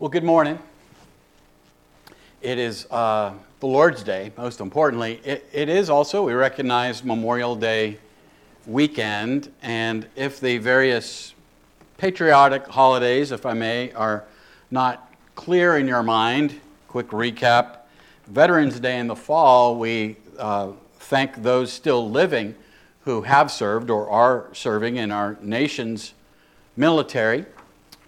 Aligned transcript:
Well, 0.00 0.08
good 0.08 0.24
morning. 0.24 0.58
It 2.40 2.56
is 2.56 2.86
uh, 2.90 3.34
the 3.60 3.66
Lord's 3.66 4.02
Day, 4.02 4.32
most 4.34 4.60
importantly. 4.60 5.20
It, 5.22 5.46
it 5.52 5.68
is 5.68 5.90
also, 5.90 6.24
we 6.24 6.32
recognize 6.32 7.04
Memorial 7.04 7.54
Day 7.54 7.98
weekend, 8.66 9.52
and 9.60 10.06
if 10.16 10.40
the 10.40 10.56
various 10.56 11.34
patriotic 11.98 12.66
holidays, 12.66 13.30
if 13.30 13.44
I 13.44 13.52
may, 13.52 13.92
are 13.92 14.24
not 14.70 15.12
clear 15.34 15.76
in 15.76 15.86
your 15.86 16.02
mind, 16.02 16.58
quick 16.88 17.08
recap 17.08 17.80
Veterans 18.26 18.80
Day 18.80 18.98
in 19.00 19.06
the 19.06 19.14
fall, 19.14 19.78
we 19.78 20.16
uh, 20.38 20.72
thank 20.94 21.42
those 21.42 21.70
still 21.70 22.10
living 22.10 22.54
who 23.04 23.20
have 23.20 23.50
served 23.50 23.90
or 23.90 24.08
are 24.08 24.48
serving 24.54 24.96
in 24.96 25.10
our 25.10 25.36
nation's 25.42 26.14
military. 26.74 27.44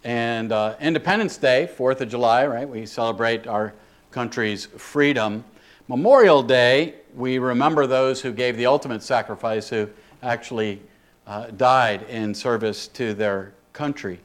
And 0.05 0.50
uh, 0.50 0.75
Independence 0.80 1.37
Day, 1.37 1.71
4th 1.79 2.00
of 2.00 2.09
July, 2.09 2.45
right? 2.46 2.69
We 2.69 2.87
celebrate 2.87 3.47
our 3.47 3.73
country's 4.10 4.66
freedom. 4.66 5.45
Memorial 5.87 6.43
Day, 6.43 6.95
we 7.15 7.38
remember 7.38 7.87
those 7.87 8.20
who 8.20 8.33
gave 8.33 8.57
the 8.57 8.66
ultimate 8.66 9.02
sacrifice, 9.05 9.69
who 9.69 9.88
actually 10.23 10.83
uh, 11.29 11.46
died 11.57 12.02
in 12.09 12.34
service 12.34 12.88
to 12.88 13.15
their 13.15 13.52
country. 13.73 14.19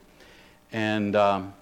And 0.71 1.15
um, 1.15 1.53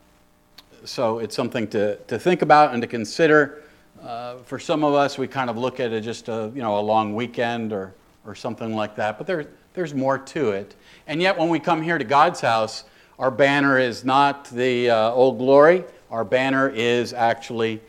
so 0.86 1.20
it's 1.20 1.36
something 1.36 1.68
to, 1.70 1.98
to 1.98 2.18
think 2.18 2.42
about 2.42 2.72
and 2.72 2.82
to 2.82 2.88
consider. 2.88 3.64
Uh, 4.02 4.38
for 4.40 4.59
some 4.59 4.86
of 4.86 4.94
us, 4.94 5.18
we 5.18 5.28
kind 5.28 5.50
of 5.50 5.58
look 5.58 5.82
at 5.82 5.92
it 5.92 6.02
just 6.02 6.30
a, 6.30 6.52
you 6.56 6.62
know, 6.62 6.80
a 6.80 6.82
long 6.82 7.16
weekend 7.16 7.73
or, 7.73 7.94
or 8.26 8.34
something 8.34 8.76
like 8.76 8.95
that, 8.95 9.18
but 9.18 9.28
there, 9.28 9.48
there's 9.73 9.94
more 9.94 10.18
to 10.18 10.52
it. 10.52 10.73
And 11.06 11.22
yet, 11.22 11.38
when 11.38 11.50
we 11.50 11.59
come 11.59 11.82
here 11.82 11.98
to 11.98 12.06
God's 12.06 12.40
house, 12.40 12.86
our 13.18 13.32
banner 13.32 13.80
is 13.80 14.04
not 14.04 14.46
the 14.46 14.90
uh, 14.90 15.12
old 15.12 15.38
glory, 15.38 15.84
our 16.12 16.23
banner 16.23 16.70
is 16.70 17.14
actually 17.14 17.82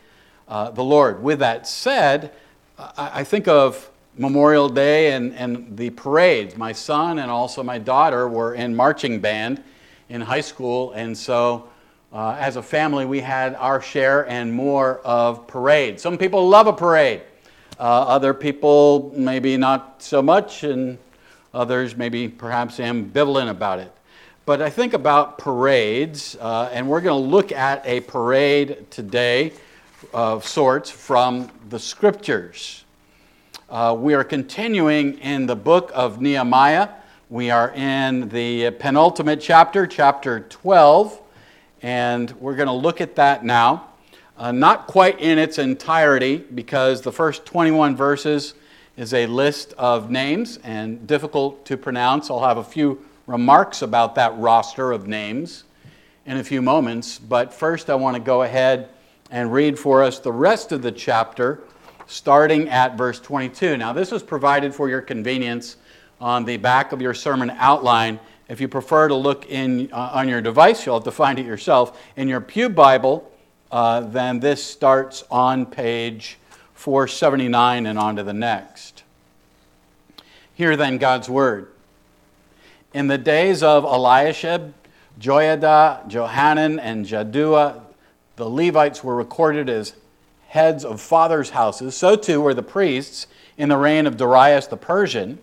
uh, 0.49 0.71
the 0.71 0.85
Lord. 0.85 1.23
With 1.23 1.41
that 1.41 1.67
said, 1.67 2.33
I, 2.79 3.21
I 3.21 3.25
think 3.25 3.49
of 3.49 3.91
Memorial 4.19 4.69
Day 4.69 5.13
and, 5.13 5.35
and 5.35 5.77
the 5.77 5.91
parades. 5.91 6.57
My 6.57 6.73
son 6.73 7.19
and 7.19 7.31
also 7.31 7.63
my 7.63 7.79
daughter 7.79 8.29
were 8.29 8.55
in 8.55 8.75
marching 8.75 9.21
band 9.21 9.63
in 10.09 10.21
high 10.21 10.41
school, 10.41 10.93
and 10.93 11.17
so 11.17 11.69
uh, 12.13 12.37
as 12.39 12.57
a 12.57 12.63
family, 12.63 13.05
we 13.05 13.21
had 13.21 13.55
our 13.57 13.81
share 13.83 14.29
and 14.29 14.53
more 14.53 15.01
of 15.01 15.47
parades. 15.47 16.01
Some 16.01 16.17
people 16.17 16.49
love 16.49 16.67
a 16.67 16.73
parade, 16.73 17.23
uh, 17.79 17.83
other 17.83 18.33
people 18.33 19.13
maybe 19.15 19.57
not 19.57 20.03
so 20.03 20.23
much, 20.23 20.63
and 20.63 20.99
others 21.53 21.97
maybe 21.97 22.29
perhaps 22.29 22.79
ambivalent 22.79 23.51
about 23.51 23.81
it. 23.81 23.93
But 24.47 24.63
I 24.63 24.71
think 24.71 24.95
about 24.95 25.39
parades, 25.39 26.37
uh, 26.41 26.71
and 26.73 26.89
we're 26.89 27.01
going 27.01 27.21
to 27.21 27.29
look 27.29 27.51
at 27.51 27.85
a 27.85 27.99
parade 28.03 28.89
today 28.93 29.53
of 30.15 30.47
sorts 30.47 30.89
from 30.89 31.51
the 31.69 31.81
scriptures. 31.81 32.85
Uh, 33.69 33.97
we 33.99 34.15
are 34.15 34.23
continuing 34.23 35.19
in 35.19 35.47
the 35.47 35.57
book 35.57 35.91
of 35.93 36.21
Nehemiah. 36.21 36.91
We 37.29 37.51
are 37.51 37.73
in 37.73 38.29
the 38.29 38.71
penultimate 38.71 39.41
chapter, 39.41 39.85
chapter 39.85 40.47
12, 40.49 41.21
and 41.83 42.31
we're 42.41 42.55
going 42.55 42.69
to 42.69 42.73
look 42.73 43.01
at 43.01 43.17
that 43.17 43.45
now. 43.45 43.89
Uh, 44.39 44.53
not 44.53 44.87
quite 44.87 45.19
in 45.19 45.39
its 45.39 45.59
entirety, 45.59 46.37
because 46.37 47.01
the 47.01 47.11
first 47.11 47.47
21 47.47 47.97
verses 47.97 48.55
is 48.97 49.13
a 49.13 49.27
list 49.27 49.73
of 49.77 50.09
names 50.09 50.61
and 50.63 51.05
difficult 51.05 51.67
to 51.67 51.77
pronounce. 51.77 52.31
I'll 52.31 52.45
have 52.45 52.59
a 52.59 52.65
few 52.65 53.05
remarks 53.27 53.83
about 53.83 54.15
that 54.15 54.37
roster 54.39 54.93
of 54.93 55.07
names 55.07 55.65
in 56.25 56.37
a 56.37 56.45
few 56.45 56.63
moments. 56.63 57.19
But 57.19 57.53
first, 57.53 57.91
I 57.91 57.95
want 57.95 58.17
to 58.17 58.23
go 58.23 58.43
ahead 58.43 58.89
and 59.31 59.53
read 59.53 59.79
for 59.79 60.03
us 60.03 60.19
the 60.19 60.33
rest 60.33 60.73
of 60.73 60.83
the 60.83 60.93
chapter, 60.93 61.63
starting 62.07 62.69
at 62.69 62.97
verse 62.97 63.19
22. 63.21 63.77
Now, 63.77 63.93
this 63.93 64.11
was 64.11 64.23
provided 64.23 64.75
for 64.75 64.89
your 64.89 65.01
convenience 65.01 65.77
on 66.21 66.45
the 66.45 66.57
back 66.57 66.93
of 66.93 67.03
your 67.03 67.15
sermon 67.15 67.51
outline. 67.51 68.21
If 68.49 68.61
you 68.61 68.69
prefer 68.69 69.09
to 69.09 69.15
look 69.15 69.47
in, 69.47 69.91
uh, 69.93 70.13
on 70.15 70.29
your 70.29 70.41
device, 70.41 70.87
you'll 70.87 70.97
have 70.97 71.05
to 71.05 71.11
find 71.11 71.39
it 71.39 71.47
yourself. 71.47 72.01
In 72.17 72.29
your 72.29 72.41
Pew 72.41 72.69
Bible, 72.69 73.31
uh, 73.73 74.01
then 74.01 74.39
this 74.39 74.63
starts 74.63 75.25
on 75.31 75.67
page 75.67 76.39
479 76.75 77.87
and 77.87 77.99
on 77.99 78.17
to 78.17 78.23
the 78.23 78.33
next. 78.33 79.03
Hear 80.55 80.77
then 80.77 80.99
God's 80.99 81.29
word. 81.29 81.73
In 82.97 83.09
the 83.09 83.19
days 83.19 83.63
of 83.63 83.85
Eliashib, 83.85 84.73
Joiada, 85.21 86.09
Johanan, 86.09 86.79
and 86.79 87.05
Jaddua, 87.05 87.83
the 88.37 88.49
Levites 88.49 89.05
were 89.05 89.15
recorded 89.15 89.69
as 89.69 89.93
heads 90.49 90.83
of 90.83 90.99
fathers' 90.99 91.51
houses. 91.51 91.95
So 91.95 92.17
too 92.17 92.41
were 92.41 92.55
the 92.55 92.63
priests 92.63 93.27
in 93.59 93.69
the 93.69 93.77
reign 93.77 94.07
of 94.07 94.17
Darius 94.17 94.67
the 94.67 94.79
Persian. 94.79 95.41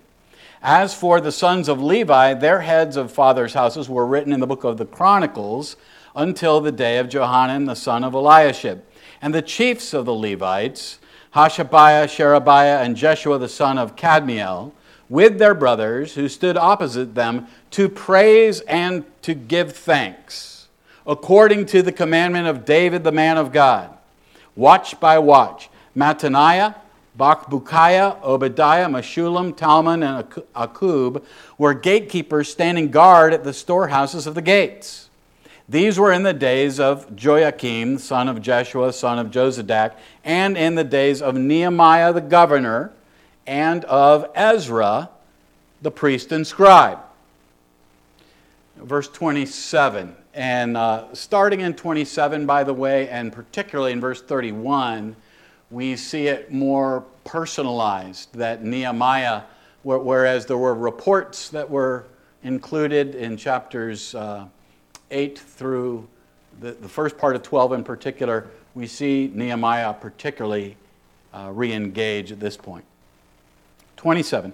As 0.63 0.95
for 0.95 1.21
the 1.21 1.31
sons 1.31 1.69
of 1.69 1.79
Levi, 1.79 2.33
their 2.33 2.61
heads 2.61 2.97
of 2.97 3.11
fathers' 3.11 3.53
houses 3.53 3.87
were 3.87 4.07
written 4.07 4.33
in 4.33 4.39
the 4.39 4.47
book 4.47 4.63
of 4.63 4.79
the 4.79 4.87
Chronicles 4.87 5.75
until 6.15 6.59
the 6.59 6.71
day 6.71 6.97
of 6.97 7.07
Johanan 7.07 7.65
the 7.65 7.75
son 7.75 8.03
of 8.03 8.15
Eliashib. 8.15 8.81
And 9.21 9.31
the 9.31 9.43
chiefs 9.43 9.93
of 9.93 10.05
the 10.05 10.15
Levites, 10.15 10.97
Hashabiah, 11.35 12.09
Sherebiah, 12.09 12.81
and 12.81 12.97
Jeshua 12.97 13.37
the 13.37 13.47
son 13.47 13.77
of 13.77 13.95
Kadmiel, 13.95 14.71
with 15.09 15.37
their 15.37 15.53
brothers 15.53 16.15
who 16.15 16.27
stood 16.27 16.57
opposite 16.57 17.15
them 17.15 17.47
to 17.71 17.89
praise 17.89 18.61
and 18.61 19.03
to 19.21 19.33
give 19.33 19.73
thanks, 19.73 20.67
according 21.05 21.65
to 21.67 21.81
the 21.81 21.91
commandment 21.91 22.47
of 22.47 22.65
David 22.65 23.03
the 23.03 23.11
man 23.11 23.37
of 23.37 23.51
God, 23.51 23.95
watch 24.55 24.99
by 24.99 25.19
watch. 25.19 25.69
Mattaniah, 25.95 26.75
Bakbukiah, 27.17 28.21
Obadiah, 28.23 28.87
Meshullam, 28.87 29.55
Talmon, 29.55 30.01
and 30.03 30.27
Akub 30.55 31.23
were 31.57 31.73
gatekeepers 31.73 32.51
standing 32.51 32.89
guard 32.89 33.33
at 33.33 33.43
the 33.43 33.53
storehouses 33.53 34.25
of 34.25 34.33
the 34.33 34.41
gates. 34.41 35.09
These 35.69 35.97
were 35.99 36.11
in 36.11 36.23
the 36.23 36.33
days 36.33 36.79
of 36.79 37.09
Joiakim, 37.15 37.99
son 37.99 38.27
of 38.27 38.41
Jeshua, 38.41 38.91
son 38.91 39.19
of 39.19 39.27
Jozadak, 39.27 39.93
and 40.23 40.57
in 40.57 40.75
the 40.75 40.83
days 40.83 41.21
of 41.21 41.35
Nehemiah 41.35 42.11
the 42.11 42.21
governor 42.21 42.91
and 43.45 43.85
of 43.85 44.29
Ezra, 44.35 45.09
the 45.81 45.91
priest 45.91 46.31
and 46.31 46.45
scribe. 46.45 46.99
Verse 48.77 49.07
27. 49.07 50.15
And 50.33 50.77
uh, 50.77 51.13
starting 51.13 51.61
in 51.61 51.73
27, 51.75 52.45
by 52.45 52.63
the 52.63 52.73
way, 52.73 53.07
and 53.09 53.31
particularly 53.31 53.91
in 53.91 54.01
verse 54.01 54.21
31, 54.21 55.15
we 55.69 55.95
see 55.95 56.27
it 56.27 56.51
more 56.51 57.03
personalized 57.23 58.33
that 58.33 58.63
Nehemiah, 58.63 59.43
whereas 59.83 60.45
there 60.45 60.57
were 60.57 60.73
reports 60.73 61.49
that 61.49 61.69
were 61.69 62.05
included 62.43 63.15
in 63.15 63.37
chapters 63.37 64.15
uh, 64.15 64.45
8 65.11 65.37
through 65.37 66.07
the, 66.59 66.71
the 66.71 66.89
first 66.89 67.17
part 67.17 67.35
of 67.35 67.43
12 67.43 67.73
in 67.73 67.83
particular, 67.83 68.47
we 68.75 68.87
see 68.87 69.31
Nehemiah 69.33 69.93
particularly 69.93 70.77
uh, 71.33 71.49
re 71.51 71.73
engage 71.73 72.31
at 72.31 72.39
this 72.39 72.57
point. 72.57 72.85
27. 74.03 74.53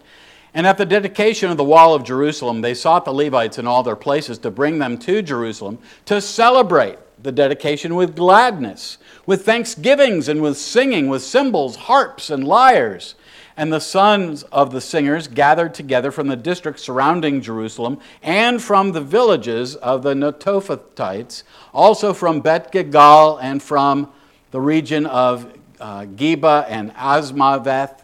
And 0.54 0.68
at 0.68 0.78
the 0.78 0.86
dedication 0.86 1.50
of 1.50 1.58
the 1.58 1.64
wall 1.64 1.96
of 1.96 2.04
Jerusalem, 2.04 2.62
they 2.62 2.76
sought 2.76 3.04
the 3.04 3.12
Levites 3.12 3.58
in 3.58 3.66
all 3.66 3.82
their 3.82 3.96
places 3.96 4.38
to 4.40 4.52
bring 4.52 4.78
them 4.78 4.96
to 5.00 5.24
Jerusalem 5.24 5.80
to 6.06 6.22
celebrate 6.22 7.00
the 7.22 7.32
dedication 7.32 7.96
with 7.96 8.16
gladness, 8.16 9.00
with 9.26 9.46
thanksgivings 9.46 10.30
and 10.30 10.44
with 10.44 10.56
singing, 10.56 11.08
with 11.08 11.24
cymbals, 11.24 11.76
harps, 11.76 12.30
and 12.30 12.48
lyres. 12.48 13.16
And 13.58 13.74
the 13.74 13.82
sons 13.82 14.44
of 14.44 14.72
the 14.72 14.82
singers 14.82 15.28
gathered 15.28 15.74
together 15.74 16.12
from 16.12 16.28
the 16.28 16.36
districts 16.36 16.84
surrounding 16.84 17.42
Jerusalem 17.42 18.00
and 18.22 18.62
from 18.62 18.92
the 18.92 19.02
villages 19.02 19.76
of 19.78 20.04
the 20.04 20.14
Netophathites, 20.14 21.42
also 21.74 22.14
from 22.14 22.40
Beth 22.40 22.72
Gilgal 22.72 23.38
and 23.40 23.63
from 23.63 24.12
the 24.52 24.62
region 24.62 25.07
of 25.07 25.52
uh, 25.80 26.02
Geba 26.02 26.66
and 26.69 26.94
Azmaveth 26.94 28.04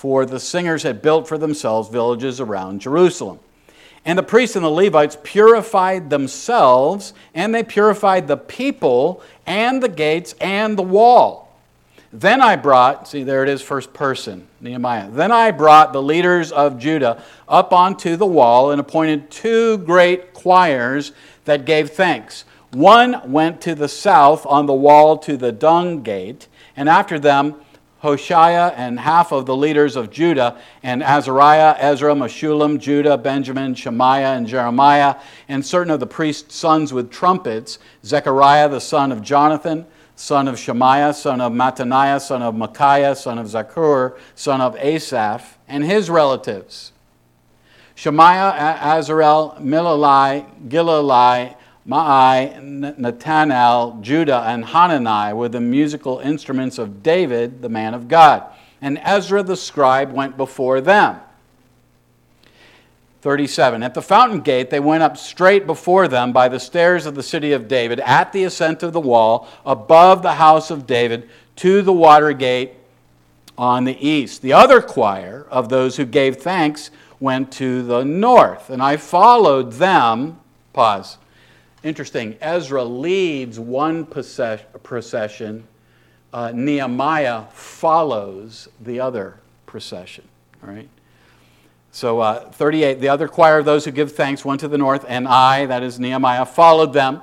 for 0.00 0.24
the 0.24 0.40
singers 0.40 0.82
had 0.82 1.02
built 1.02 1.28
for 1.28 1.36
themselves 1.36 1.90
villages 1.90 2.40
around 2.40 2.80
Jerusalem. 2.80 3.38
And 4.06 4.18
the 4.18 4.22
priests 4.22 4.56
and 4.56 4.64
the 4.64 4.70
Levites 4.70 5.18
purified 5.22 6.08
themselves, 6.08 7.12
and 7.34 7.54
they 7.54 7.62
purified 7.62 8.26
the 8.26 8.38
people, 8.38 9.22
and 9.44 9.82
the 9.82 9.90
gates, 9.90 10.34
and 10.40 10.78
the 10.78 10.82
wall. 10.82 11.54
Then 12.14 12.40
I 12.40 12.56
brought, 12.56 13.08
see, 13.08 13.24
there 13.24 13.42
it 13.42 13.50
is, 13.50 13.60
first 13.60 13.92
person, 13.92 14.48
Nehemiah. 14.62 15.10
Then 15.10 15.30
I 15.30 15.50
brought 15.50 15.92
the 15.92 16.00
leaders 16.00 16.50
of 16.50 16.78
Judah 16.78 17.22
up 17.46 17.74
onto 17.74 18.16
the 18.16 18.24
wall 18.24 18.70
and 18.70 18.80
appointed 18.80 19.30
two 19.30 19.76
great 19.76 20.32
choirs 20.32 21.12
that 21.44 21.66
gave 21.66 21.90
thanks. 21.90 22.46
One 22.72 23.30
went 23.30 23.60
to 23.60 23.74
the 23.74 23.86
south 23.86 24.46
on 24.46 24.64
the 24.64 24.72
wall 24.72 25.18
to 25.18 25.36
the 25.36 25.52
dung 25.52 26.02
gate, 26.02 26.48
and 26.74 26.88
after 26.88 27.18
them, 27.18 27.56
Hoshea, 28.00 28.72
and 28.76 28.98
half 28.98 29.30
of 29.30 29.46
the 29.46 29.56
leaders 29.56 29.94
of 29.94 30.10
Judah, 30.10 30.58
and 30.82 31.02
Azariah, 31.02 31.76
Ezra, 31.78 32.14
Meshullam, 32.14 32.78
Judah, 32.78 33.18
Benjamin, 33.18 33.74
Shemaiah, 33.74 34.36
and 34.36 34.46
Jeremiah, 34.46 35.16
and 35.48 35.64
certain 35.64 35.90
of 35.90 36.00
the 36.00 36.06
priest's 36.06 36.54
sons 36.54 36.92
with 36.92 37.10
trumpets, 37.10 37.78
Zechariah, 38.04 38.68
the 38.68 38.80
son 38.80 39.12
of 39.12 39.20
Jonathan, 39.20 39.86
son 40.16 40.48
of 40.48 40.58
Shemaiah, 40.58 41.12
son 41.12 41.40
of 41.40 41.52
Mattaniah, 41.52 42.20
son 42.20 42.42
of 42.42 42.54
Micaiah, 42.54 43.14
son 43.14 43.38
of 43.38 43.46
Zaccur, 43.46 44.16
son 44.34 44.60
of 44.60 44.76
Asaph, 44.76 45.58
and 45.68 45.84
his 45.84 46.08
relatives. 46.08 46.92
Shemaiah, 47.94 48.78
Azarel, 48.80 49.60
Milalai, 49.60 50.46
Gilalai, 50.68 51.54
Maai, 51.88 52.98
Nathanael, 52.98 53.98
Judah, 54.02 54.44
and 54.46 54.64
Hanani 54.64 55.32
were 55.32 55.48
the 55.48 55.60
musical 55.60 56.18
instruments 56.18 56.78
of 56.78 57.02
David, 57.02 57.62
the 57.62 57.68
man 57.68 57.94
of 57.94 58.06
God. 58.06 58.44
And 58.82 59.00
Ezra 59.02 59.42
the 59.42 59.56
scribe 59.56 60.12
went 60.12 60.36
before 60.36 60.80
them. 60.80 61.20
37. 63.22 63.82
At 63.82 63.94
the 63.94 64.02
fountain 64.02 64.40
gate, 64.40 64.70
they 64.70 64.80
went 64.80 65.02
up 65.02 65.16
straight 65.16 65.66
before 65.66 66.08
them 66.08 66.32
by 66.32 66.48
the 66.48 66.60
stairs 66.60 67.04
of 67.04 67.14
the 67.14 67.22
city 67.22 67.52
of 67.52 67.68
David, 67.68 68.00
at 68.00 68.32
the 68.32 68.44
ascent 68.44 68.82
of 68.82 68.92
the 68.92 69.00
wall, 69.00 69.48
above 69.64 70.22
the 70.22 70.34
house 70.34 70.70
of 70.70 70.86
David, 70.86 71.28
to 71.56 71.82
the 71.82 71.92
water 71.92 72.32
gate 72.32 72.72
on 73.58 73.84
the 73.84 74.06
east. 74.06 74.40
The 74.40 74.54
other 74.54 74.80
choir 74.80 75.46
of 75.50 75.68
those 75.68 75.96
who 75.96 76.06
gave 76.06 76.36
thanks 76.36 76.90
went 77.18 77.52
to 77.52 77.82
the 77.82 78.04
north, 78.04 78.70
and 78.70 78.82
I 78.82 78.96
followed 78.96 79.72
them. 79.72 80.40
Pause 80.72 81.18
Interesting. 81.82 82.36
Ezra 82.40 82.84
leads 82.84 83.58
one 83.58 84.04
procession, 84.04 85.66
uh, 86.32 86.52
Nehemiah 86.54 87.44
follows 87.52 88.68
the 88.80 89.00
other 89.00 89.40
procession. 89.66 90.28
All 90.62 90.70
right? 90.70 90.88
So, 91.92 92.20
uh, 92.20 92.50
38, 92.50 93.00
the 93.00 93.08
other 93.08 93.26
choir 93.26 93.58
of 93.58 93.64
those 93.64 93.84
who 93.84 93.90
give 93.90 94.12
thanks 94.12 94.44
went 94.44 94.60
to 94.60 94.68
the 94.68 94.78
north, 94.78 95.04
and 95.08 95.26
I, 95.26 95.66
that 95.66 95.82
is 95.82 95.98
Nehemiah, 95.98 96.46
followed 96.46 96.92
them 96.92 97.22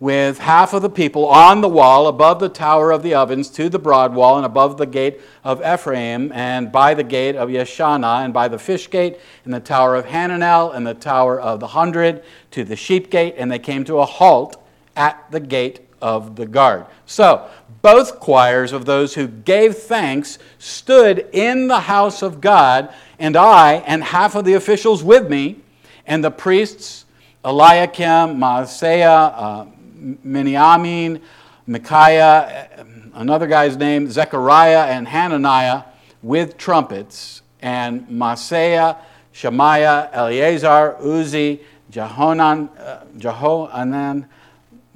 with 0.00 0.38
half 0.38 0.74
of 0.74 0.82
the 0.82 0.90
people 0.90 1.26
on 1.26 1.60
the 1.60 1.68
wall 1.68 2.06
above 2.06 2.38
the 2.38 2.48
tower 2.48 2.92
of 2.92 3.02
the 3.02 3.14
ovens 3.14 3.50
to 3.50 3.68
the 3.68 3.78
broad 3.78 4.14
wall 4.14 4.36
and 4.36 4.46
above 4.46 4.76
the 4.76 4.86
gate 4.86 5.20
of 5.42 5.60
Ephraim 5.60 6.30
and 6.32 6.70
by 6.70 6.94
the 6.94 7.02
gate 7.02 7.34
of 7.34 7.48
Yeshana 7.48 8.24
and 8.24 8.32
by 8.32 8.46
the 8.46 8.58
fish 8.58 8.88
gate 8.88 9.18
and 9.44 9.52
the 9.52 9.60
tower 9.60 9.96
of 9.96 10.06
Hananel 10.06 10.74
and 10.74 10.86
the 10.86 10.94
tower 10.94 11.40
of 11.40 11.58
the 11.58 11.66
hundred 11.66 12.22
to 12.52 12.62
the 12.62 12.76
sheep 12.76 13.10
gate 13.10 13.34
and 13.36 13.50
they 13.50 13.58
came 13.58 13.84
to 13.84 13.98
a 13.98 14.04
halt 14.04 14.62
at 14.94 15.28
the 15.32 15.40
gate 15.40 15.80
of 16.00 16.36
the 16.36 16.46
guard. 16.46 16.86
So 17.06 17.48
both 17.82 18.20
choirs 18.20 18.72
of 18.72 18.84
those 18.84 19.14
who 19.14 19.26
gave 19.26 19.76
thanks 19.76 20.38
stood 20.60 21.28
in 21.32 21.66
the 21.66 21.80
house 21.80 22.22
of 22.22 22.40
God 22.40 22.94
and 23.18 23.36
I 23.36 23.74
and 23.86 24.04
half 24.04 24.36
of 24.36 24.44
the 24.44 24.54
officials 24.54 25.02
with 25.02 25.28
me 25.28 25.60
and 26.06 26.22
the 26.22 26.30
priests 26.30 27.04
Eliakim, 27.44 28.36
Maaseiah, 28.36 29.32
uh, 29.34 29.64
Miniamin, 29.98 31.20
Micaiah, 31.66 32.84
another 33.14 33.46
guy's 33.46 33.76
name, 33.76 34.10
Zechariah, 34.10 34.86
and 34.86 35.08
Hananiah 35.08 35.82
with 36.22 36.56
trumpets, 36.56 37.42
and 37.60 38.06
Maaseiah, 38.08 38.98
Shemaiah, 39.32 40.10
Eleazar, 40.12 40.96
Uzzi, 41.00 41.60
Jehonan, 41.90 42.68
uh, 42.78 43.04
Jehoanan, 43.16 44.26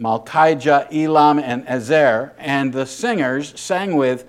Malchijah, 0.01 0.89
Elam, 0.93 1.39
and 1.39 1.65
Ezer, 1.67 2.33
and 2.39 2.73
the 2.73 2.87
singers 2.87 3.59
sang 3.59 3.97
with 3.97 4.27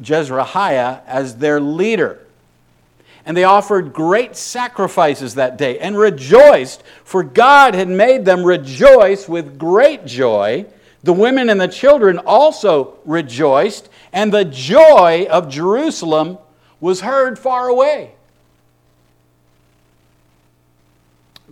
Jezrahiah 0.00 1.02
as 1.06 1.36
their 1.38 1.60
leader. 1.60 2.23
And 3.26 3.36
they 3.36 3.44
offered 3.44 3.92
great 3.92 4.36
sacrifices 4.36 5.34
that 5.34 5.56
day 5.56 5.78
and 5.78 5.96
rejoiced, 5.96 6.82
for 7.04 7.22
God 7.22 7.74
had 7.74 7.88
made 7.88 8.24
them 8.24 8.44
rejoice 8.44 9.28
with 9.28 9.58
great 9.58 10.04
joy. 10.04 10.66
The 11.02 11.12
women 11.12 11.48
and 11.48 11.60
the 11.60 11.68
children 11.68 12.18
also 12.18 12.98
rejoiced, 13.04 13.88
and 14.12 14.32
the 14.32 14.44
joy 14.44 15.26
of 15.30 15.48
Jerusalem 15.48 16.38
was 16.80 17.00
heard 17.00 17.38
far 17.38 17.68
away. 17.68 18.14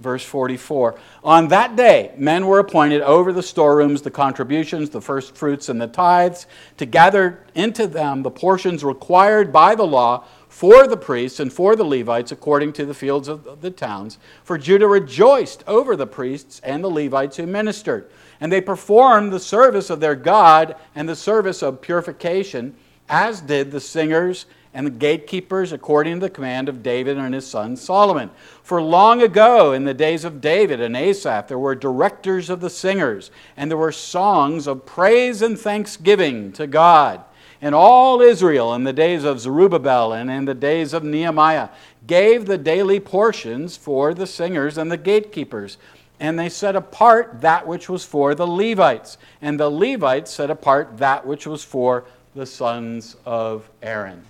Verse 0.03 0.25
44 0.25 0.99
On 1.23 1.49
that 1.49 1.77
day, 1.77 2.13
men 2.17 2.47
were 2.47 2.59
appointed 2.59 3.03
over 3.03 3.33
the 3.33 3.43
storerooms, 3.43 4.03
the 4.03 4.11
contributions, 4.11 4.91
the 4.91 5.01
first 5.01 5.37
fruits, 5.37 5.69
and 5.69 5.81
the 5.81 5.87
tithes, 5.87 6.47
to 6.79 6.87
gather 6.87 7.45
into 7.55 7.87
them 7.87 8.23
the 8.23 8.31
portions 8.31 8.83
required 8.83 9.53
by 9.53 9.75
the 9.75 9.87
law 9.87 10.25
for 10.53 10.87
the 10.87 10.99
priests 10.99 11.41
and 11.41 11.51
for 11.51 11.75
the 11.75 11.83
Levites 11.83 12.31
according 12.31 12.75
to 12.75 12.85
the 12.85 12.93
fields 12.93 13.27
of 13.27 13.63
the 13.63 13.71
towns. 13.71 14.19
For 14.45 14.59
Judah 14.59 14.87
rejoiced 14.87 15.65
over 15.67 15.97
the 15.97 16.07
priests 16.07 16.61
and 16.63 16.85
the 16.85 16.91
Levites 16.91 17.39
who 17.39 17.47
ministered. 17.47 18.11
And 18.39 18.53
they 18.53 18.61
performed 18.61 19.33
the 19.33 19.41
service 19.41 19.89
of 19.89 20.01
their 20.01 20.15
God 20.15 20.77
and 20.95 21.09
the 21.09 21.17
service 21.17 21.63
of 21.63 21.81
purification, 21.81 22.75
as 23.09 23.41
did 23.41 23.71
the 23.71 23.81
singers 23.81 24.45
and 24.75 24.87
the 24.87 24.91
gatekeepers 24.91 25.73
according 25.73 26.21
to 26.21 26.27
the 26.27 26.31
command 26.31 26.69
of 26.69 26.83
David 26.83 27.17
and 27.17 27.33
his 27.33 27.47
son 27.47 27.75
Solomon. 27.75 28.31
For 28.63 28.83
long 28.83 29.23
ago, 29.23 29.73
in 29.73 29.85
the 29.85 29.95
days 29.95 30.23
of 30.23 30.43
David 30.43 30.83
and 30.83 30.95
Asaph, 30.95 31.49
there 31.49 31.59
were 31.59 31.75
directors 31.75 32.51
of 32.51 32.61
the 32.61 32.71
singers, 32.71 33.31
and 33.57 33.71
there 33.71 33.79
were 33.79 33.91
songs 33.91 34.67
of 34.67 34.85
praise 34.85 35.41
and 35.41 35.59
thanksgiving 35.59 36.53
to 36.53 36.67
God. 36.67 37.25
And 37.62 37.76
all 37.76 38.20
Israel 38.20 38.75
in 38.75 38.82
the 38.82 38.93
days 38.93 39.23
of 39.23 39.38
Zerubbabel 39.38 40.12
and 40.12 40.29
in 40.29 40.47
the 40.47 40.55
days 40.55 40.93
of 40.93 41.05
Nehemiah 41.05 41.69
gave 42.09 42.47
the 42.47 42.59
daily 42.59 42.99
portions 42.99 43.76
for 43.76 44.12
the 44.12 44.26
singers 44.26 44.76
and 44.76 44.91
the 44.91 44.97
gatekeepers. 44.97 45.79
And 46.19 46.37
they 46.37 46.49
set 46.49 46.75
apart 46.75 47.41
that 47.41 47.67
which 47.67 47.88
was 47.88 48.05
for 48.05 48.35
the 48.35 48.47
Levites. 48.47 49.17
And 49.41 49.61
the 49.61 49.70
Levites 49.70 50.32
set 50.32 50.50
apart 50.50 50.99
that 50.99 51.25
which 51.25 51.47
was 51.47 51.62
for 51.62 52.05
the 52.35 52.47
sons 52.47 53.17
of 53.25 53.70
Aaron. 53.81 54.25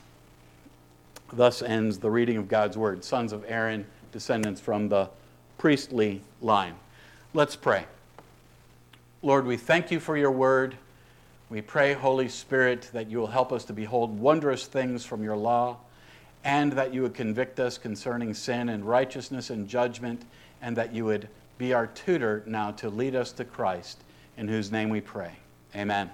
Thus 1.32 1.62
ends 1.62 1.98
the 1.98 2.10
reading 2.10 2.36
of 2.36 2.48
God's 2.48 2.76
word. 2.76 3.02
Sons 3.02 3.32
of 3.32 3.46
Aaron, 3.48 3.86
descendants 4.12 4.60
from 4.60 4.90
the 4.90 5.08
priestly 5.56 6.20
line. 6.42 6.74
Let's 7.32 7.56
pray. 7.56 7.86
Lord, 9.22 9.46
we 9.46 9.56
thank 9.56 9.90
you 9.90 10.00
for 10.00 10.18
your 10.18 10.30
word. 10.32 10.76
We 11.52 11.60
pray, 11.60 11.92
Holy 11.92 12.30
Spirit, 12.30 12.88
that 12.94 13.10
you 13.10 13.18
will 13.18 13.26
help 13.26 13.52
us 13.52 13.66
to 13.66 13.74
behold 13.74 14.18
wondrous 14.18 14.64
things 14.64 15.04
from 15.04 15.22
your 15.22 15.36
law, 15.36 15.76
and 16.44 16.72
that 16.72 16.94
you 16.94 17.02
would 17.02 17.12
convict 17.12 17.60
us 17.60 17.76
concerning 17.76 18.32
sin 18.32 18.70
and 18.70 18.86
righteousness 18.86 19.50
and 19.50 19.68
judgment, 19.68 20.22
and 20.62 20.74
that 20.78 20.94
you 20.94 21.04
would 21.04 21.28
be 21.58 21.74
our 21.74 21.88
tutor 21.88 22.42
now 22.46 22.70
to 22.70 22.88
lead 22.88 23.14
us 23.14 23.32
to 23.32 23.44
Christ, 23.44 24.02
in 24.38 24.48
whose 24.48 24.72
name 24.72 24.88
we 24.88 25.02
pray. 25.02 25.32
Amen. 25.76 26.10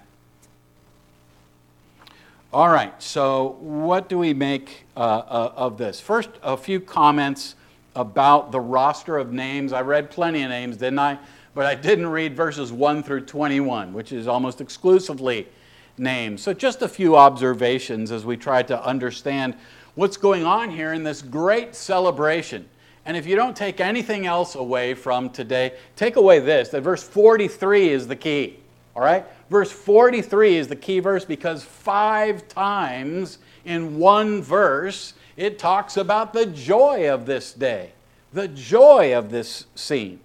All 2.53 2.71
right, 2.71 3.01
so 3.01 3.59
what 3.61 4.09
do 4.09 4.19
we 4.19 4.35
make 4.35 4.87
uh, 4.97 5.01
uh, 5.01 5.53
of 5.55 5.79
this? 5.79 6.01
First, 6.01 6.31
a 6.43 6.57
few 6.57 6.81
comments 6.81 7.55
about 7.95 8.51
the 8.51 8.59
roster 8.59 9.17
of 9.17 9.33
names. 9.33 9.73
I 9.73 9.83
read 9.83 10.11
plenty 10.11 10.43
of 10.43 10.49
names, 10.49 10.79
didn't 10.79 10.99
I? 10.99 11.21
But 11.59 11.67
I 11.67 11.75
didn't 11.75 12.07
read 12.07 12.37
verses 12.37 12.71
1 12.71 13.03
through 13.03 13.23
21, 13.23 13.93
which 13.93 14.13
is 14.13 14.29
almost 14.29 14.61
exclusively 14.61 15.49
names. 15.97 16.41
So, 16.41 16.55
just 16.55 16.83
a 16.83 16.89
few 16.89 17.17
observations 17.17 18.13
as 18.13 18.25
we 18.25 18.37
try 18.37 18.63
to 18.63 18.81
understand 18.81 19.57
what's 19.97 20.17
going 20.17 20.45
on 20.45 20.71
here 20.71 20.93
in 20.93 21.03
this 21.03 21.21
great 21.21 21.75
celebration. 21.75 22.69
And 23.07 23.17
if 23.17 23.27
you 23.27 23.35
don't 23.35 23.57
take 23.57 23.81
anything 23.81 24.25
else 24.25 24.55
away 24.55 24.95
from 24.95 25.31
today, 25.31 25.75
take 25.97 26.15
away 26.15 26.39
this 26.39 26.69
that 26.69 26.83
verse 26.83 27.03
43 27.03 27.89
is 27.89 28.07
the 28.07 28.15
key. 28.15 28.61
All 28.95 29.03
right? 29.03 29.27
Verse 29.51 29.73
43 29.73 30.59
is 30.59 30.69
the 30.69 30.77
key 30.77 31.01
verse 31.01 31.25
because 31.25 31.65
five 31.65 32.47
times 32.47 33.39
in 33.65 33.99
one 33.99 34.43
verse 34.43 35.15
it 35.37 35.59
talks 35.59 35.97
about 35.97 36.33
the 36.33 36.47
joy 36.47 37.13
of 37.13 37.27
this 37.27 37.53
day, 37.53 37.91
the 38.33 38.47
joy 38.47 39.13
of 39.13 39.31
this 39.31 39.67
scene. 39.75 40.21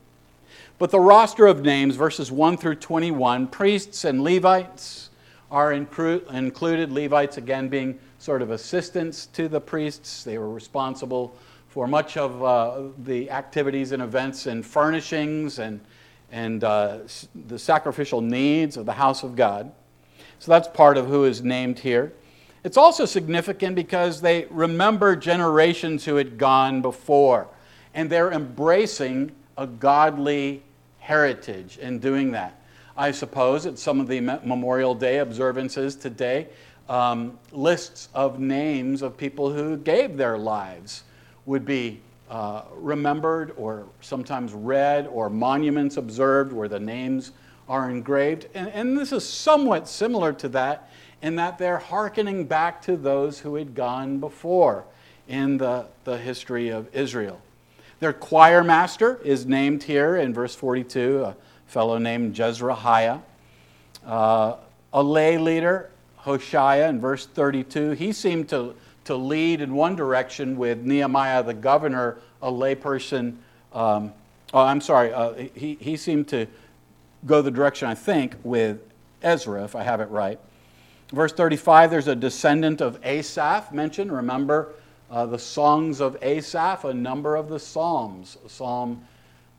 But 0.79 0.91
the 0.91 0.99
roster 0.99 1.45
of 1.45 1.61
names, 1.61 1.95
verses 1.95 2.31
1 2.31 2.57
through 2.57 2.75
21, 2.75 3.47
priests 3.47 4.05
and 4.05 4.23
Levites 4.23 5.09
are 5.51 5.71
inclu- 5.71 6.27
included. 6.33 6.91
Levites, 6.91 7.37
again, 7.37 7.69
being 7.69 7.99
sort 8.17 8.41
of 8.41 8.51
assistants 8.51 9.27
to 9.27 9.47
the 9.47 9.61
priests. 9.61 10.23
They 10.23 10.37
were 10.37 10.49
responsible 10.49 11.35
for 11.69 11.87
much 11.87 12.17
of 12.17 12.43
uh, 12.43 12.81
the 12.99 13.29
activities 13.29 13.91
and 13.91 14.01
events 14.01 14.47
and 14.47 14.65
furnishings 14.65 15.59
and, 15.59 15.79
and 16.31 16.63
uh, 16.63 16.99
the 17.47 17.59
sacrificial 17.59 18.21
needs 18.21 18.75
of 18.75 18.85
the 18.85 18.93
house 18.93 19.23
of 19.23 19.35
God. 19.35 19.71
So 20.39 20.51
that's 20.51 20.67
part 20.67 20.97
of 20.97 21.07
who 21.07 21.25
is 21.25 21.43
named 21.43 21.79
here. 21.79 22.13
It's 22.63 22.77
also 22.77 23.05
significant 23.05 23.75
because 23.75 24.21
they 24.21 24.45
remember 24.49 25.15
generations 25.15 26.05
who 26.05 26.15
had 26.15 26.37
gone 26.37 26.81
before, 26.81 27.47
and 27.93 28.09
they're 28.09 28.31
embracing 28.31 29.33
a 29.57 29.67
godly 29.67 30.63
heritage 30.99 31.77
in 31.77 31.99
doing 31.99 32.31
that. 32.31 32.59
I 32.95 33.11
suppose 33.11 33.65
at 33.65 33.79
some 33.79 33.99
of 33.99 34.07
the 34.07 34.19
Memorial 34.19 34.93
Day 34.93 35.19
observances 35.19 35.95
today, 35.95 36.47
um, 36.87 37.39
lists 37.51 38.09
of 38.13 38.39
names 38.39 39.01
of 39.01 39.17
people 39.17 39.51
who 39.51 39.77
gave 39.77 40.17
their 40.17 40.37
lives 40.37 41.03
would 41.45 41.65
be 41.65 42.01
uh, 42.29 42.63
remembered 42.75 43.53
or 43.57 43.85
sometimes 44.01 44.53
read 44.53 45.07
or 45.07 45.29
monuments 45.29 45.97
observed 45.97 46.51
where 46.53 46.67
the 46.67 46.79
names 46.79 47.31
are 47.67 47.89
engraved. 47.89 48.47
And, 48.53 48.69
and 48.69 48.97
this 48.97 49.11
is 49.11 49.27
somewhat 49.27 49.87
similar 49.87 50.33
to 50.33 50.49
that 50.49 50.89
in 51.21 51.35
that 51.37 51.57
they're 51.57 51.77
hearkening 51.77 52.45
back 52.45 52.81
to 52.83 52.97
those 52.97 53.39
who 53.39 53.55
had 53.55 53.73
gone 53.73 54.19
before 54.19 54.85
in 55.27 55.57
the, 55.57 55.85
the 56.03 56.17
history 56.17 56.69
of 56.69 56.93
Israel. 56.93 57.39
Their 57.99 58.13
choir 58.13 58.63
master 58.63 59.19
is 59.23 59.45
named 59.45 59.83
here 59.83 60.15
in 60.15 60.33
verse 60.33 60.55
42, 60.55 61.23
a 61.23 61.35
fellow 61.67 61.97
named 61.97 62.35
Jezrahiah. 62.35 63.21
Uh, 64.05 64.55
a 64.91 65.01
lay 65.01 65.37
leader, 65.37 65.89
Hoshea, 66.17 66.87
in 66.87 66.99
verse 66.99 67.25
32, 67.25 67.91
he 67.91 68.11
seemed 68.11 68.49
to, 68.49 68.75
to 69.05 69.15
lead 69.15 69.61
in 69.61 69.73
one 69.73 69.95
direction 69.95 70.57
with 70.57 70.83
Nehemiah 70.83 71.43
the 71.43 71.53
governor, 71.53 72.17
a 72.41 72.51
layperson. 72.51 73.37
Um, 73.73 74.13
oh, 74.53 74.61
I'm 74.61 74.81
sorry, 74.81 75.13
uh, 75.13 75.33
he, 75.55 75.77
he 75.79 75.97
seemed 75.97 76.27
to 76.29 76.47
go 77.25 77.41
the 77.41 77.51
direction, 77.51 77.87
I 77.87 77.95
think, 77.95 78.35
with 78.43 78.79
Ezra, 79.21 79.63
if 79.63 79.75
I 79.75 79.83
have 79.83 80.01
it 80.01 80.09
right. 80.09 80.39
Verse 81.11 81.31
35, 81.31 81.91
there's 81.91 82.07
a 82.07 82.15
descendant 82.15 82.81
of 82.81 82.99
Asaph 83.03 83.71
mentioned. 83.71 84.11
Remember 84.11 84.73
uh, 85.13 85.27
the 85.27 85.37
songs 85.37 86.01
of 86.01 86.17
Asaph, 86.23 86.85
a 86.85 86.93
number 86.93 87.35
of 87.35 87.47
the 87.47 87.59
Psalms, 87.59 88.35
Psalm 88.47 89.05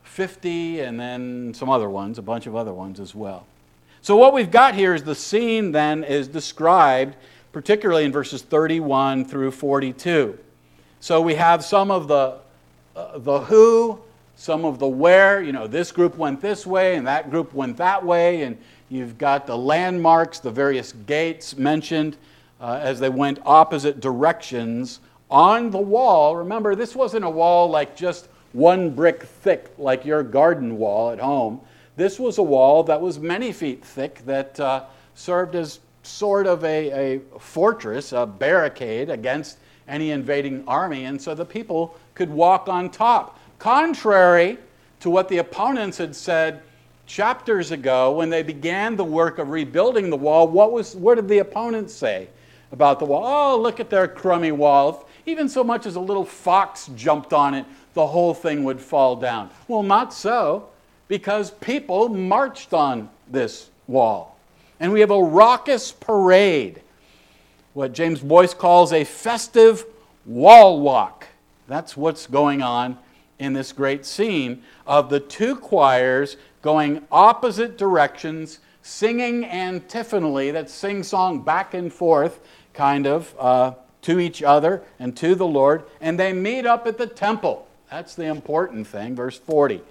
50, 0.03 0.81
and 0.81 0.99
then 0.99 1.53
some 1.53 1.69
other 1.69 1.89
ones, 1.89 2.17
a 2.17 2.21
bunch 2.21 2.45
of 2.45 2.57
other 2.57 2.73
ones 2.73 2.99
as 2.99 3.15
well. 3.15 3.47
So, 4.01 4.17
what 4.17 4.33
we've 4.33 4.51
got 4.51 4.75
here 4.75 4.93
is 4.93 5.03
the 5.03 5.15
scene 5.15 5.71
then 5.71 6.03
is 6.03 6.27
described, 6.27 7.15
particularly 7.53 8.03
in 8.03 8.11
verses 8.11 8.41
31 8.41 9.23
through 9.23 9.51
42. 9.51 10.37
So, 10.99 11.21
we 11.21 11.35
have 11.35 11.63
some 11.63 11.89
of 11.89 12.09
the, 12.09 12.39
uh, 12.93 13.19
the 13.19 13.39
who, 13.39 14.01
some 14.35 14.65
of 14.65 14.77
the 14.77 14.89
where. 14.89 15.41
You 15.41 15.53
know, 15.53 15.67
this 15.67 15.89
group 15.89 16.17
went 16.17 16.41
this 16.41 16.67
way 16.67 16.97
and 16.97 17.07
that 17.07 17.31
group 17.31 17.53
went 17.53 17.77
that 17.77 18.05
way, 18.05 18.41
and 18.41 18.57
you've 18.89 19.17
got 19.17 19.47
the 19.47 19.57
landmarks, 19.57 20.39
the 20.39 20.51
various 20.51 20.91
gates 20.91 21.55
mentioned 21.55 22.17
uh, 22.59 22.77
as 22.81 22.99
they 22.99 23.09
went 23.09 23.39
opposite 23.45 24.01
directions 24.01 24.99
on 25.29 25.69
the 25.71 25.79
wall. 25.79 26.35
Remember, 26.35 26.75
this 26.75 26.95
wasn't 26.95 27.25
a 27.25 27.29
wall 27.29 27.69
like 27.69 27.95
just 27.95 28.27
one 28.53 28.89
brick 28.89 29.23
thick, 29.23 29.73
like 29.77 30.05
your 30.05 30.23
garden 30.23 30.77
wall 30.77 31.11
at 31.11 31.19
home. 31.19 31.59
This 31.97 32.19
was 32.19 32.37
a 32.37 32.43
wall 32.43 32.83
that 32.83 32.99
was 32.99 33.19
many 33.19 33.51
feet 33.51 33.83
thick 33.83 34.25
that 34.25 34.59
uh, 34.59 34.85
served 35.13 35.55
as 35.55 35.79
sort 36.03 36.47
of 36.47 36.63
a, 36.63 37.15
a 37.15 37.39
fortress, 37.39 38.13
a 38.13 38.25
barricade 38.25 39.09
against 39.09 39.57
any 39.87 40.11
invading 40.11 40.63
army, 40.67 41.05
and 41.05 41.21
so 41.21 41.35
the 41.35 41.45
people 41.45 41.97
could 42.13 42.29
walk 42.29 42.67
on 42.67 42.89
top. 42.89 43.39
Contrary 43.59 44.57
to 44.99 45.09
what 45.09 45.29
the 45.29 45.37
opponents 45.37 45.97
had 45.97 46.15
said 46.15 46.61
chapters 47.05 47.71
ago 47.71 48.11
when 48.11 48.29
they 48.29 48.41
began 48.41 48.95
the 48.95 49.03
work 49.03 49.37
of 49.37 49.49
rebuilding 49.49 50.09
the 50.09 50.17
wall, 50.17 50.47
what, 50.47 50.71
was, 50.71 50.95
what 50.95 51.15
did 51.15 51.27
the 51.27 51.39
opponents 51.39 51.93
say 51.93 52.27
about 52.71 52.99
the 52.99 53.05
wall? 53.05 53.23
Oh, 53.25 53.61
look 53.61 53.79
at 53.79 53.89
their 53.89 54.07
crummy 54.07 54.51
wall 54.51 55.07
even 55.25 55.49
so 55.49 55.63
much 55.63 55.85
as 55.85 55.95
a 55.95 55.99
little 55.99 56.25
fox 56.25 56.89
jumped 56.95 57.33
on 57.33 57.53
it, 57.53 57.65
the 57.93 58.05
whole 58.05 58.33
thing 58.33 58.63
would 58.63 58.79
fall 58.79 59.15
down. 59.15 59.49
Well, 59.67 59.83
not 59.83 60.13
so, 60.13 60.69
because 61.07 61.51
people 61.51 62.09
marched 62.09 62.73
on 62.73 63.09
this 63.29 63.69
wall. 63.87 64.37
And 64.79 64.91
we 64.91 64.99
have 64.99 65.11
a 65.11 65.21
raucous 65.21 65.91
parade, 65.91 66.81
what 67.73 67.93
James 67.93 68.19
Boice 68.19 68.53
calls 68.53 68.91
a 68.91 69.03
festive 69.03 69.85
wall 70.25 70.81
walk. 70.81 71.27
That's 71.67 71.95
what's 71.95 72.27
going 72.27 72.61
on 72.61 72.97
in 73.39 73.53
this 73.53 73.71
great 73.71 74.05
scene 74.05 74.63
of 74.85 75.09
the 75.09 75.19
two 75.19 75.55
choirs 75.55 76.37
going 76.61 77.05
opposite 77.11 77.77
directions, 77.77 78.59
singing 78.81 79.45
antiphonally, 79.45 80.51
that 80.51 80.69
sing 80.69 81.03
song 81.03 81.41
back 81.41 81.73
and 81.73 81.93
forth, 81.93 82.39
kind 82.73 83.07
of. 83.07 83.33
Uh, 83.39 83.73
to 84.05 84.19
each 84.19 84.43
other 84.43 84.83
and 84.99 85.17
to 85.17 85.35
the 85.35 85.47
Lord, 85.47 85.83
and 85.99 86.19
they 86.19 86.31
meet 86.31 86.65
up 86.65 86.85
at 86.85 86.97
the 86.97 87.07
temple. 87.07 87.67
That's 87.89 88.15
the 88.15 88.25
important 88.25 88.87
thing, 88.87 89.15
verse 89.15 89.37
40. 89.37 89.81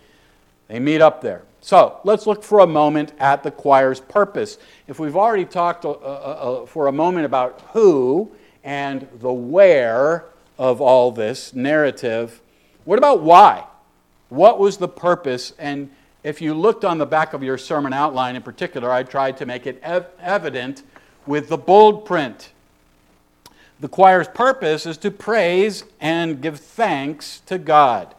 They 0.68 0.78
meet 0.78 1.00
up 1.00 1.20
there. 1.20 1.42
So 1.60 1.98
let's 2.04 2.26
look 2.26 2.42
for 2.42 2.60
a 2.60 2.66
moment 2.66 3.12
at 3.18 3.42
the 3.42 3.50
choir's 3.50 4.00
purpose. 4.00 4.58
If 4.86 4.98
we've 4.98 5.16
already 5.16 5.44
talked 5.44 5.84
uh, 5.84 5.90
uh, 5.90 5.94
uh, 5.94 6.66
for 6.66 6.86
a 6.86 6.92
moment 6.92 7.26
about 7.26 7.60
who 7.72 8.30
and 8.62 9.08
the 9.20 9.32
where 9.32 10.26
of 10.58 10.80
all 10.80 11.10
this 11.10 11.52
narrative, 11.52 12.40
what 12.84 12.98
about 12.98 13.22
why? 13.22 13.64
What 14.28 14.58
was 14.58 14.76
the 14.76 14.88
purpose? 14.88 15.54
And 15.58 15.90
if 16.22 16.40
you 16.40 16.54
looked 16.54 16.84
on 16.84 16.98
the 16.98 17.06
back 17.06 17.32
of 17.32 17.42
your 17.42 17.58
sermon 17.58 17.92
outline 17.92 18.36
in 18.36 18.42
particular, 18.42 18.92
I 18.92 19.02
tried 19.02 19.38
to 19.38 19.46
make 19.46 19.66
it 19.66 19.80
ev- 19.82 20.06
evident 20.20 20.82
with 21.26 21.48
the 21.48 21.58
bold 21.58 22.04
print. 22.04 22.50
The 23.84 23.90
choir's 23.90 24.28
purpose 24.28 24.86
is 24.86 24.96
to 24.96 25.10
praise 25.10 25.84
and 26.00 26.40
give 26.40 26.58
thanks 26.58 27.40
to 27.40 27.58
God. 27.58 28.14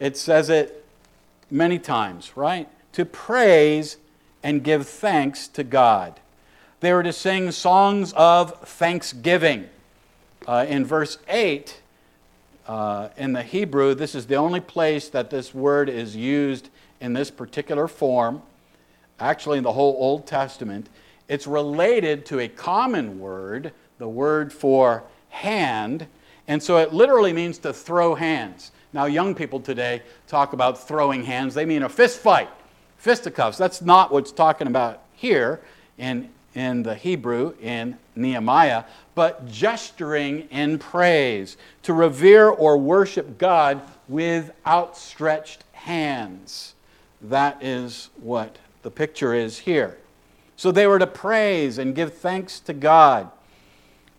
It 0.00 0.16
says 0.16 0.50
it 0.50 0.84
many 1.48 1.78
times, 1.78 2.36
right? 2.36 2.68
To 2.94 3.04
praise 3.04 3.98
and 4.42 4.64
give 4.64 4.88
thanks 4.88 5.46
to 5.46 5.62
God. 5.62 6.18
They 6.80 6.92
were 6.92 7.04
to 7.04 7.12
sing 7.12 7.52
songs 7.52 8.12
of 8.14 8.68
thanksgiving. 8.68 9.68
Uh, 10.44 10.66
in 10.68 10.84
verse 10.84 11.18
8, 11.28 11.80
uh, 12.66 13.10
in 13.16 13.32
the 13.32 13.44
Hebrew, 13.44 13.94
this 13.94 14.16
is 14.16 14.26
the 14.26 14.34
only 14.34 14.58
place 14.58 15.08
that 15.10 15.30
this 15.30 15.54
word 15.54 15.88
is 15.88 16.16
used 16.16 16.68
in 17.00 17.12
this 17.12 17.30
particular 17.30 17.86
form, 17.86 18.42
actually, 19.20 19.58
in 19.58 19.62
the 19.62 19.74
whole 19.74 19.94
Old 20.00 20.26
Testament. 20.26 20.88
It's 21.28 21.46
related 21.46 22.26
to 22.26 22.40
a 22.40 22.48
common 22.48 23.20
word 23.20 23.72
the 24.00 24.08
word 24.08 24.50
for 24.50 25.04
hand, 25.28 26.06
and 26.48 26.60
so 26.60 26.78
it 26.78 26.94
literally 26.94 27.34
means 27.34 27.58
to 27.58 27.72
throw 27.72 28.14
hands. 28.14 28.72
Now, 28.94 29.04
young 29.04 29.34
people 29.34 29.60
today 29.60 30.02
talk 30.26 30.54
about 30.54 30.88
throwing 30.88 31.22
hands, 31.22 31.54
they 31.54 31.66
mean 31.66 31.82
a 31.82 31.88
fist 31.88 32.18
fight, 32.18 32.48
fisticuffs. 32.96 33.58
That's 33.58 33.82
not 33.82 34.10
what's 34.10 34.32
talking 34.32 34.66
about 34.66 35.02
here 35.12 35.60
in, 35.98 36.30
in 36.54 36.82
the 36.82 36.94
Hebrew 36.94 37.54
in 37.60 37.98
Nehemiah, 38.16 38.84
but 39.14 39.46
gesturing 39.46 40.48
in 40.50 40.78
praise, 40.78 41.58
to 41.82 41.92
revere 41.92 42.48
or 42.48 42.78
worship 42.78 43.36
God 43.36 43.82
with 44.08 44.50
outstretched 44.66 45.62
hands. 45.72 46.74
That 47.20 47.62
is 47.62 48.08
what 48.16 48.56
the 48.80 48.90
picture 48.90 49.34
is 49.34 49.58
here. 49.58 49.98
So 50.56 50.72
they 50.72 50.86
were 50.86 50.98
to 50.98 51.06
praise 51.06 51.76
and 51.76 51.94
give 51.94 52.14
thanks 52.14 52.60
to 52.60 52.72
God 52.72 53.30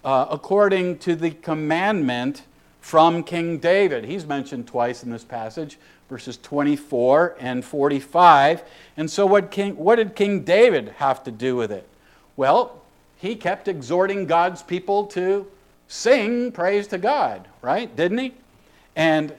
uh, 0.04 0.26
according 0.30 0.98
to 1.00 1.16
the 1.16 1.32
commandment 1.32 2.44
from 2.80 3.24
King 3.24 3.60
David. 3.60 4.06
He's 4.06 4.26
mentioned 4.26 4.68
twice 4.68 5.04
in 5.04 5.12
this 5.12 5.24
passage, 5.24 5.78
verses 6.10 6.38
24 6.38 7.38
and 7.40 7.64
45. 7.64 8.64
And 8.98 9.10
so, 9.10 9.26
what, 9.26 9.52
King, 9.52 9.78
what 9.78 9.98
did 9.98 10.16
King 10.16 10.44
David 10.44 10.90
have 10.98 11.24
to 11.26 11.32
do 11.32 11.56
with 11.56 11.72
it? 11.72 11.88
Well, 12.36 12.82
he 13.18 13.36
kept 13.36 13.68
exhorting 13.68 14.26
God's 14.26 14.64
people 14.64 15.06
to 15.08 15.46
sing 15.88 16.52
praise 16.52 16.88
to 16.88 16.98
God, 16.98 17.48
right? 17.62 17.96
Didn't 17.96 18.18
he? 18.18 18.34
And 18.96 19.34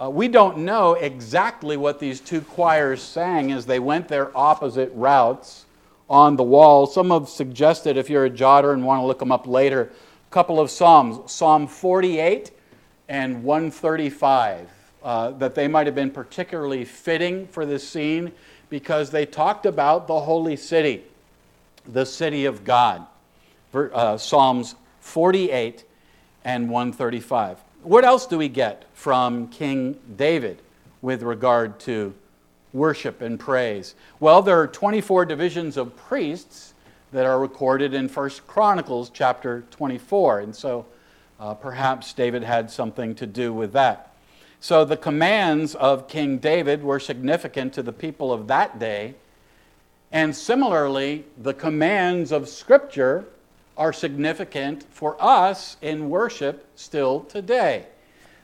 uh, 0.00 0.10
we 0.10 0.28
don't 0.28 0.58
know 0.58 0.94
exactly 0.94 1.76
what 1.76 1.98
these 1.98 2.20
two 2.20 2.40
choirs 2.42 3.00
sang 3.02 3.52
as 3.52 3.66
they 3.66 3.78
went 3.78 4.08
their 4.08 4.36
opposite 4.36 4.90
routes 4.94 5.64
on 6.12 6.36
the 6.36 6.42
wall. 6.42 6.86
Some 6.86 7.10
have 7.10 7.30
suggested, 7.30 7.96
if 7.96 8.10
you're 8.10 8.26
a 8.26 8.30
jotter 8.30 8.74
and 8.74 8.84
want 8.84 9.00
to 9.00 9.06
look 9.06 9.18
them 9.18 9.32
up 9.32 9.46
later, 9.46 9.90
a 9.90 10.30
couple 10.30 10.60
of 10.60 10.70
Psalms, 10.70 11.32
Psalm 11.32 11.66
48 11.66 12.50
and 13.08 13.42
135, 13.42 14.68
uh, 15.02 15.30
that 15.30 15.54
they 15.54 15.66
might 15.66 15.86
have 15.86 15.94
been 15.94 16.10
particularly 16.10 16.84
fitting 16.84 17.46
for 17.46 17.64
this 17.64 17.88
scene 17.88 18.30
because 18.68 19.10
they 19.10 19.24
talked 19.24 19.64
about 19.64 20.06
the 20.06 20.20
holy 20.20 20.54
city, 20.54 21.02
the 21.86 22.04
city 22.04 22.44
of 22.44 22.62
God. 22.62 23.06
Uh, 23.74 24.18
Psalms 24.18 24.74
48 25.00 25.84
and 26.44 26.68
135. 26.68 27.58
What 27.84 28.04
else 28.04 28.26
do 28.26 28.36
we 28.36 28.50
get 28.50 28.84
from 28.92 29.48
King 29.48 29.98
David 30.14 30.60
with 31.00 31.22
regard 31.22 31.80
to 31.80 32.12
worship 32.72 33.20
and 33.20 33.38
praise? 33.38 33.94
Well, 34.20 34.42
there 34.42 34.60
are 34.60 34.66
24 34.66 35.24
divisions 35.26 35.76
of 35.76 35.96
priests 35.96 36.74
that 37.12 37.26
are 37.26 37.38
recorded 37.38 37.94
in 37.94 38.08
First 38.08 38.46
Chronicles 38.46 39.10
chapter 39.10 39.64
24, 39.70 40.40
and 40.40 40.56
so 40.56 40.86
uh, 41.38 41.54
perhaps 41.54 42.12
David 42.12 42.42
had 42.42 42.70
something 42.70 43.14
to 43.16 43.26
do 43.26 43.52
with 43.52 43.72
that. 43.72 44.14
So 44.60 44.84
the 44.84 44.96
commands 44.96 45.74
of 45.74 46.08
King 46.08 46.38
David 46.38 46.82
were 46.82 47.00
significant 47.00 47.72
to 47.74 47.82
the 47.82 47.92
people 47.92 48.32
of 48.32 48.46
that 48.46 48.78
day, 48.78 49.14
and 50.10 50.34
similarly, 50.36 51.24
the 51.38 51.54
commands 51.54 52.32
of 52.32 52.48
Scripture 52.48 53.24
are 53.76 53.92
significant 53.92 54.84
for 54.90 55.16
us 55.18 55.76
in 55.80 56.10
worship 56.10 56.66
still 56.76 57.20
today. 57.20 57.86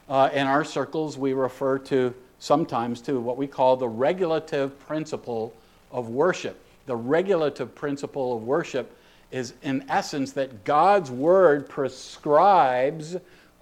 Uh, 0.08 0.30
in 0.32 0.46
our 0.46 0.64
circles, 0.64 1.18
we 1.18 1.34
refer 1.34 1.78
to 1.78 2.14
sometimes 2.38 3.00
to 3.02 3.20
what 3.20 3.36
we 3.36 3.46
call 3.46 3.76
the 3.76 3.88
regulative 3.88 4.78
principle 4.86 5.54
of 5.90 6.08
worship. 6.08 6.60
The 6.86 6.96
regulative 6.96 7.74
principle 7.74 8.36
of 8.36 8.42
worship 8.42 8.96
is, 9.30 9.54
in 9.62 9.84
essence, 9.88 10.32
that 10.32 10.64
God's 10.64 11.10
word 11.10 11.68
prescribes 11.68 13.16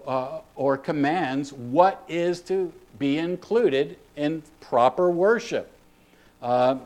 uh, 0.07 0.41
or 0.55 0.79
commands 0.79 1.53
what 1.53 2.05
is 2.09 2.41
to 2.43 2.73
be 2.99 3.19
included 3.19 3.99
in 4.15 4.43
proper 4.61 5.11
worship. 5.11 5.71
Uh, 6.41 6.77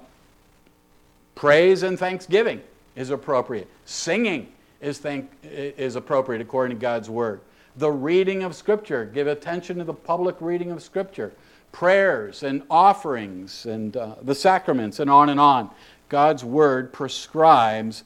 praise 1.35 1.83
and 1.83 1.99
thanksgiving 1.99 2.61
is 2.97 3.11
appropriate. 3.11 3.69
Singing 3.85 4.51
is, 4.81 4.99
thank, 4.99 5.31
is 5.43 5.97
appropriate 5.97 6.41
according 6.41 6.77
to 6.77 6.81
God's 6.81 7.11
word. 7.11 7.41
The 7.81 7.91
reading 7.91 8.43
of 8.43 8.55
Scripture, 8.55 9.07
give 9.07 9.27
attention 9.27 9.79
to 9.79 9.85
the 9.85 9.95
public 9.95 10.37
reading 10.39 10.71
of 10.71 10.83
Scripture. 10.83 11.33
Prayers 11.73 12.43
and 12.43 12.63
offerings 12.69 13.65
and 13.65 13.97
uh, 13.97 14.17
the 14.21 14.35
sacraments 14.35 15.01
and 15.01 15.09
on 15.09 15.31
and 15.31 15.41
on. 15.41 15.71
God's 16.11 16.45
word 16.45 16.93
prescribes 16.93 18.05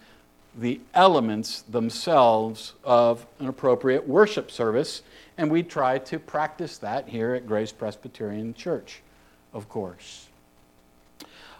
the 0.57 0.81
elements 0.95 1.62
themselves 1.62 2.75
of 2.85 3.26
an 3.40 3.49
appropriate 3.49 4.07
worship 4.07 4.49
service, 4.52 5.02
and 5.37 5.50
we 5.50 5.64
try 5.64 5.99
to 5.99 6.21
practice 6.21 6.78
that 6.78 7.09
here 7.09 7.35
at 7.35 7.45
Grace 7.45 7.73
Presbyterian 7.73 8.54
Church, 8.54 9.00
of 9.52 9.69
course. 9.69 10.28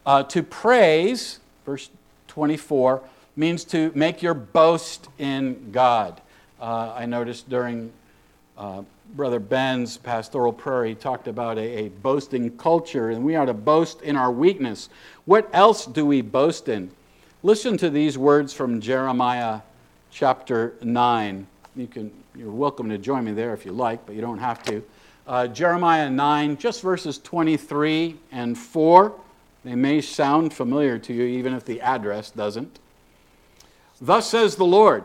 Uh, 0.07 0.23
to 0.23 0.45
praise, 0.45 1.41
verse 1.67 1.91
24, 2.29 3.03
means 3.35 3.65
to 3.65 3.91
make 3.97 4.23
your 4.23 4.35
boast 4.35 5.09
in 5.19 5.73
God. 5.73 6.21
Uh, 6.61 6.93
I 6.95 7.07
noticed 7.07 7.51
during 7.51 7.91
uh, 8.57 8.83
Brother 9.15 9.39
Ben's 9.39 9.97
pastoral 9.97 10.53
prayer, 10.53 10.85
he 10.85 10.95
talked 10.95 11.29
about 11.29 11.59
a, 11.59 11.85
a 11.85 11.89
boasting 11.89 12.57
culture, 12.57 13.11
and 13.11 13.25
we 13.25 13.37
are 13.37 13.47
to 13.47 13.55
boast 13.55 14.03
in 14.03 14.17
our 14.17 14.31
weakness. 14.31 14.89
What 15.25 15.49
else 15.53 15.87
do 15.87 16.05
we 16.07 16.21
boast 16.23 16.69
in? 16.69 16.91
Listen 17.43 17.77
to 17.79 17.91
these 17.91 18.17
words 18.17 18.53
from 18.53 18.81
Jeremiah 18.81 19.61
chapter 20.11 20.75
9. 20.83 21.47
You 21.77 21.87
can, 21.87 22.11
you're 22.35 22.51
welcome 22.51 22.89
to 22.89 22.99
join 22.99 23.25
me 23.25 23.33
there 23.33 23.53
if 23.53 23.67
you 23.67 23.73
like, 23.73 24.05
but 24.07 24.15
you 24.15 24.21
don't 24.21 24.39
have 24.39 24.63
to. 24.65 24.83
Uh, 25.27 25.47
Jeremiah 25.49 26.11
9, 26.11 26.57
just 26.57 26.83
verses 26.83 27.19
23 27.19 28.17
and 28.33 28.57
4. 28.57 29.13
They 29.65 29.75
may 29.75 30.01
sound 30.01 30.53
familiar 30.53 30.99
to 30.99 31.13
you, 31.13 31.25
even 31.25 31.55
if 31.55 31.65
the 31.65 31.81
address 31.81 32.31
doesn't. 32.31 32.79
Thus 34.01 34.29
says 34.29 34.57
the 34.57 34.65
Lord 34.65 35.05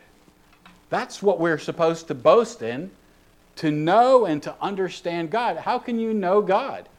That's 0.91 1.23
what 1.23 1.39
we're 1.39 1.57
supposed 1.57 2.09
to 2.09 2.13
boast 2.13 2.61
in, 2.61 2.91
to 3.55 3.71
know 3.71 4.25
and 4.25 4.43
to 4.43 4.53
understand 4.61 5.31
God. 5.31 5.57
How 5.57 5.79
can 5.79 5.99
you 5.99 6.13
know 6.13 6.41
God? 6.41 6.89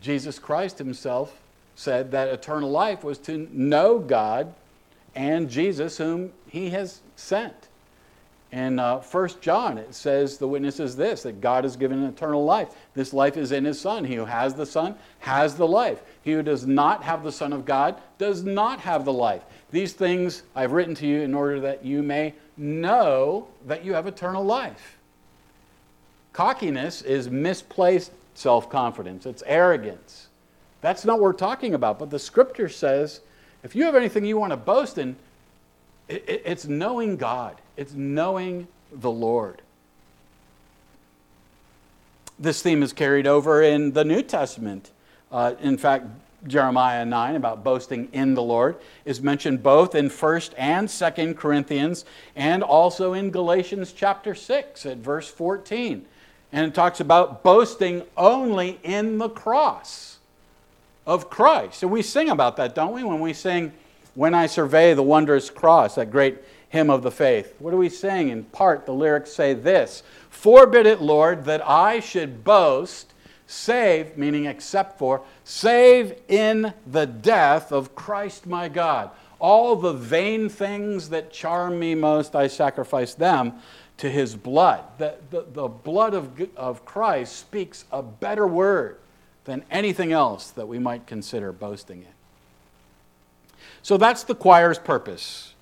Jesus 0.00 0.38
Christ 0.40 0.78
himself 0.78 1.40
said 1.76 2.10
that 2.10 2.28
eternal 2.28 2.70
life 2.70 3.04
was 3.04 3.18
to 3.18 3.48
know 3.52 4.00
God 4.00 4.52
and 5.14 5.48
Jesus, 5.48 5.96
whom 5.96 6.32
he 6.48 6.70
has 6.70 7.00
sent. 7.14 7.68
In 8.50 8.78
uh, 8.78 9.00
1 9.00 9.28
John, 9.40 9.78
it 9.78 9.94
says, 9.94 10.38
the 10.38 10.48
witness 10.48 10.78
is 10.80 10.96
this 10.96 11.22
that 11.22 11.40
God 11.40 11.64
has 11.64 11.76
given 11.76 12.04
eternal 12.04 12.44
life. 12.44 12.68
This 12.94 13.12
life 13.12 13.36
is 13.36 13.52
in 13.52 13.64
his 13.64 13.80
Son. 13.80 14.04
He 14.04 14.16
who 14.16 14.24
has 14.24 14.54
the 14.54 14.66
Son 14.66 14.96
has 15.20 15.54
the 15.54 15.66
life. 15.66 16.02
He 16.22 16.32
who 16.32 16.42
does 16.42 16.66
not 16.66 17.04
have 17.04 17.22
the 17.22 17.32
Son 17.32 17.52
of 17.52 17.64
God 17.64 18.00
does 18.18 18.42
not 18.42 18.80
have 18.80 19.04
the 19.04 19.12
life. 19.12 19.42
These 19.74 19.94
things 19.94 20.44
I've 20.54 20.70
written 20.70 20.94
to 20.94 21.06
you 21.06 21.22
in 21.22 21.34
order 21.34 21.58
that 21.58 21.84
you 21.84 22.00
may 22.00 22.34
know 22.56 23.48
that 23.66 23.84
you 23.84 23.94
have 23.94 24.06
eternal 24.06 24.44
life. 24.44 24.98
Cockiness 26.32 27.02
is 27.02 27.28
misplaced 27.28 28.12
self 28.34 28.70
confidence, 28.70 29.26
it's 29.26 29.42
arrogance. 29.44 30.28
That's 30.80 31.04
not 31.04 31.14
what 31.14 31.22
we're 31.22 31.32
talking 31.32 31.74
about. 31.74 31.98
But 31.98 32.10
the 32.10 32.20
scripture 32.20 32.68
says 32.68 33.20
if 33.64 33.74
you 33.74 33.82
have 33.82 33.96
anything 33.96 34.24
you 34.24 34.38
want 34.38 34.52
to 34.52 34.56
boast 34.56 34.96
in, 34.96 35.16
it's 36.08 36.66
knowing 36.66 37.16
God, 37.16 37.56
it's 37.76 37.94
knowing 37.94 38.68
the 38.92 39.10
Lord. 39.10 39.60
This 42.38 42.62
theme 42.62 42.80
is 42.84 42.92
carried 42.92 43.26
over 43.26 43.60
in 43.60 43.92
the 43.92 44.04
New 44.04 44.22
Testament. 44.22 44.92
Uh, 45.32 45.54
in 45.60 45.78
fact, 45.78 46.06
Jeremiah 46.46 47.04
9 47.04 47.36
about 47.36 47.64
boasting 47.64 48.08
in 48.12 48.34
the 48.34 48.42
Lord 48.42 48.76
is 49.04 49.20
mentioned 49.20 49.62
both 49.62 49.94
in 49.94 50.10
1st 50.10 50.52
and 50.56 50.88
2nd 50.88 51.36
Corinthians 51.36 52.04
and 52.36 52.62
also 52.62 53.12
in 53.12 53.30
Galatians 53.30 53.92
chapter 53.92 54.34
6 54.34 54.86
at 54.86 54.98
verse 54.98 55.28
14. 55.28 56.04
And 56.52 56.66
it 56.66 56.74
talks 56.74 57.00
about 57.00 57.42
boasting 57.42 58.02
only 58.16 58.78
in 58.82 59.18
the 59.18 59.28
cross 59.28 60.18
of 61.06 61.30
Christ. 61.30 61.82
And 61.82 61.92
we 61.92 62.02
sing 62.02 62.30
about 62.30 62.56
that, 62.56 62.74
don't 62.74 62.92
we? 62.92 63.02
When 63.04 63.20
we 63.20 63.32
sing, 63.32 63.72
When 64.14 64.34
I 64.34 64.46
Survey 64.46 64.94
the 64.94 65.02
Wondrous 65.02 65.50
Cross, 65.50 65.96
that 65.96 66.10
great 66.10 66.38
hymn 66.68 66.90
of 66.90 67.02
the 67.02 67.10
faith. 67.10 67.54
What 67.60 67.70
do 67.70 67.76
we 67.76 67.88
sing? 67.88 68.30
In 68.30 68.44
part, 68.44 68.84
the 68.84 68.92
lyrics 68.92 69.32
say 69.32 69.54
this 69.54 70.02
Forbid 70.28 70.86
it, 70.86 71.00
Lord, 71.00 71.44
that 71.44 71.66
I 71.66 72.00
should 72.00 72.44
boast, 72.44 73.13
save, 73.46 74.16
meaning 74.16 74.46
except 74.46 74.98
for, 74.98 75.22
save 75.44 76.14
in 76.28 76.72
the 76.86 77.06
death 77.06 77.72
of 77.72 77.94
Christ 77.94 78.46
my 78.46 78.68
God. 78.68 79.10
All 79.38 79.76
the 79.76 79.92
vain 79.92 80.48
things 80.48 81.10
that 81.10 81.32
charm 81.32 81.78
me 81.78 81.94
most, 81.94 82.34
I 82.34 82.46
sacrifice 82.46 83.14
them 83.14 83.54
to 83.98 84.10
his 84.10 84.34
blood. 84.34 84.84
The, 84.98 85.16
the, 85.30 85.46
the 85.52 85.68
blood 85.68 86.14
of, 86.14 86.40
of 86.56 86.84
Christ 86.84 87.36
speaks 87.36 87.84
a 87.92 88.02
better 88.02 88.46
word 88.46 88.98
than 89.44 89.62
anything 89.70 90.12
else 90.12 90.50
that 90.52 90.66
we 90.66 90.78
might 90.78 91.06
consider 91.06 91.52
boasting 91.52 92.02
in. 92.02 93.58
So 93.82 93.98
that's 93.98 94.24
the 94.24 94.34
choir's 94.34 94.78
purpose 94.78 95.53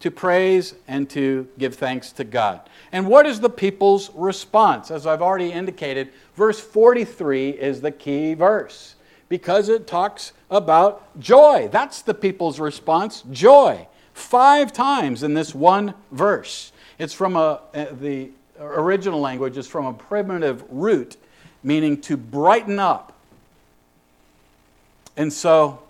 to 0.00 0.10
praise 0.10 0.74
and 0.88 1.08
to 1.10 1.46
give 1.58 1.74
thanks 1.74 2.12
to 2.12 2.24
God. 2.24 2.60
And 2.92 3.06
what 3.06 3.26
is 3.26 3.40
the 3.40 3.50
people's 3.50 4.10
response? 4.14 4.90
As 4.90 5.06
I've 5.06 5.22
already 5.22 5.52
indicated, 5.52 6.10
verse 6.34 6.58
43 6.58 7.50
is 7.50 7.80
the 7.80 7.90
key 7.90 8.34
verse 8.34 8.96
because 9.28 9.68
it 9.68 9.86
talks 9.86 10.32
about 10.50 11.18
joy. 11.20 11.68
That's 11.70 12.02
the 12.02 12.14
people's 12.14 12.58
response 12.58 13.22
joy. 13.30 13.86
Five 14.12 14.72
times 14.72 15.22
in 15.22 15.34
this 15.34 15.54
one 15.54 15.94
verse. 16.10 16.72
It's 16.98 17.14
from 17.14 17.36
a, 17.36 17.60
uh, 17.74 17.86
the 17.92 18.30
original 18.58 19.20
language 19.20 19.56
is 19.56 19.66
from 19.66 19.86
a 19.86 19.92
primitive 19.92 20.64
root 20.68 21.16
meaning 21.62 22.00
to 22.00 22.16
brighten 22.16 22.78
up 22.78 23.10
and 25.16 25.32
so 25.32 25.82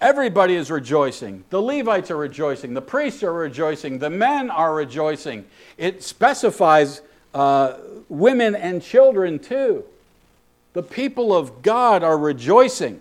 everybody 0.00 0.54
is 0.54 0.70
rejoicing. 0.70 1.44
The 1.50 1.60
Levites 1.60 2.10
are 2.10 2.16
rejoicing. 2.16 2.74
The 2.74 2.82
priests 2.82 3.22
are 3.22 3.32
rejoicing. 3.32 3.98
The 3.98 4.10
men 4.10 4.50
are 4.50 4.74
rejoicing. 4.74 5.44
It 5.76 6.02
specifies 6.02 7.02
uh, 7.34 7.74
women 8.08 8.54
and 8.54 8.82
children 8.82 9.38
too. 9.38 9.84
The 10.72 10.82
people 10.82 11.34
of 11.34 11.62
God 11.62 12.02
are 12.02 12.18
rejoicing. 12.18 13.00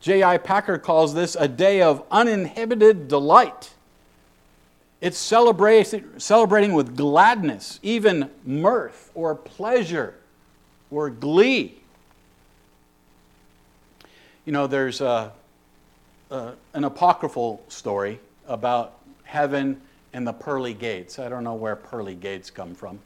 J.I. 0.00 0.38
Packer 0.38 0.78
calls 0.78 1.14
this 1.14 1.36
a 1.38 1.46
day 1.46 1.82
of 1.82 2.02
uninhibited 2.10 3.08
delight. 3.08 3.70
It's 5.00 5.18
celebrating 5.18 6.74
with 6.74 6.96
gladness, 6.96 7.80
even 7.82 8.30
mirth 8.44 9.10
or 9.14 9.34
pleasure 9.34 10.14
or 10.90 11.10
glee. 11.10 11.80
You 14.44 14.52
know, 14.52 14.66
there's 14.66 15.00
a, 15.00 15.32
a, 16.32 16.54
an 16.72 16.84
apocryphal 16.84 17.62
story 17.68 18.18
about 18.48 18.94
heaven 19.24 19.80
and 20.12 20.26
the 20.26 20.32
pearly 20.32 20.74
gates. 20.74 21.18
I 21.18 21.28
don't 21.28 21.44
know 21.44 21.54
where 21.54 21.76
pearly 21.76 22.14
gates 22.14 22.50
come 22.50 22.74
from. 22.74 22.98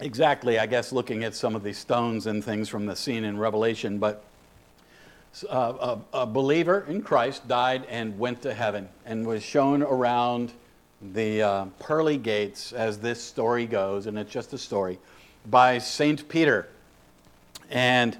Exactly, 0.00 0.58
I 0.58 0.66
guess, 0.66 0.92
looking 0.92 1.22
at 1.24 1.34
some 1.34 1.54
of 1.54 1.62
these 1.62 1.78
stones 1.78 2.26
and 2.26 2.42
things 2.42 2.68
from 2.68 2.86
the 2.86 2.96
scene 2.96 3.24
in 3.24 3.38
Revelation, 3.38 3.98
but 3.98 4.24
a, 5.48 5.98
a, 6.12 6.26
believer 6.26 6.84
in 6.88 7.02
Christ 7.02 7.46
died 7.46 7.84
and 7.88 8.18
went 8.18 8.42
to 8.42 8.52
heaven 8.52 8.88
and 9.06 9.26
was 9.26 9.42
shown 9.42 9.82
around 9.82 10.52
the 11.12 11.42
uh, 11.42 11.64
pearly 11.78 12.16
gates, 12.16 12.72
as 12.72 12.98
this 12.98 13.22
story 13.22 13.66
goes, 13.66 14.06
and 14.06 14.18
it's 14.18 14.30
just 14.30 14.52
a 14.52 14.58
story, 14.58 14.98
by 15.50 15.78
St. 15.78 16.28
Peter. 16.28 16.68
And 17.70 18.16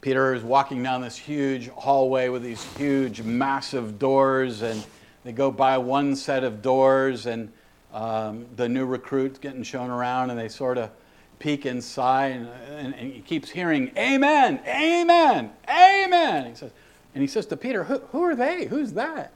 Peter 0.00 0.34
is 0.34 0.42
walking 0.42 0.82
down 0.82 1.02
this 1.02 1.16
huge 1.16 1.68
hallway 1.68 2.28
with 2.28 2.42
these 2.42 2.64
huge, 2.76 3.20
massive 3.22 3.98
doors, 3.98 4.62
and 4.62 4.82
they 5.24 5.32
go 5.32 5.50
by 5.50 5.76
one 5.76 6.16
set 6.16 6.42
of 6.42 6.62
doors, 6.62 7.26
and 7.26 7.52
um, 7.92 8.46
the 8.56 8.68
new 8.68 8.86
recruit's 8.86 9.38
getting 9.38 9.62
shown 9.62 9.90
around, 9.90 10.30
and 10.30 10.38
they 10.38 10.48
sort 10.48 10.78
of 10.78 10.90
peek 11.38 11.66
inside, 11.66 12.32
and, 12.32 12.48
and, 12.70 12.94
and, 12.94 13.12
he 13.12 13.20
keeps 13.20 13.50
hearing, 13.50 13.90
Amen, 13.98 14.60
Amen, 14.66 15.50
Amen. 15.68 16.46
He 16.46 16.54
says, 16.54 16.70
and 17.14 17.22
he 17.22 17.28
says 17.28 17.44
to 17.46 17.56
Peter, 17.56 17.84
who, 17.84 17.98
who 18.12 18.22
are 18.22 18.34
they? 18.34 18.66
Who's 18.66 18.92
that? 18.92 19.32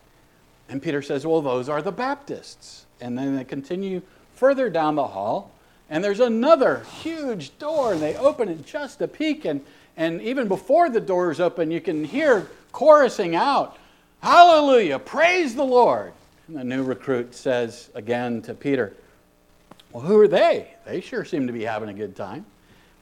And 0.68 0.82
Peter 0.82 1.02
says, 1.02 1.26
Well, 1.26 1.42
those 1.42 1.68
are 1.68 1.82
the 1.82 1.92
Baptists. 1.92 2.86
And 3.00 3.18
then 3.18 3.36
they 3.36 3.44
continue 3.44 4.00
further 4.32 4.70
down 4.70 4.94
the 4.94 5.08
hall, 5.08 5.50
and 5.90 6.02
there's 6.02 6.20
another 6.20 6.84
huge 7.02 7.58
door, 7.58 7.92
and 7.92 8.00
they 8.00 8.16
open 8.16 8.48
it 8.48 8.64
just 8.64 9.02
a 9.02 9.08
peek, 9.08 9.44
and, 9.44 9.60
and 9.96 10.20
even 10.22 10.48
before 10.48 10.90
the 10.90 11.00
doors 11.00 11.40
open, 11.40 11.70
you 11.70 11.80
can 11.80 12.04
hear 12.04 12.48
chorusing 12.72 13.34
out, 13.34 13.78
Hallelujah, 14.20 14.98
praise 14.98 15.54
the 15.54 15.64
Lord. 15.64 16.12
And 16.48 16.56
the 16.56 16.64
new 16.64 16.82
recruit 16.82 17.34
says 17.34 17.90
again 17.94 18.42
to 18.42 18.54
Peter, 18.54 18.94
Well, 19.92 20.02
who 20.02 20.18
are 20.20 20.28
they? 20.28 20.68
They 20.84 21.00
sure 21.00 21.24
seem 21.24 21.46
to 21.46 21.52
be 21.52 21.62
having 21.62 21.88
a 21.88 21.94
good 21.94 22.16
time. 22.16 22.44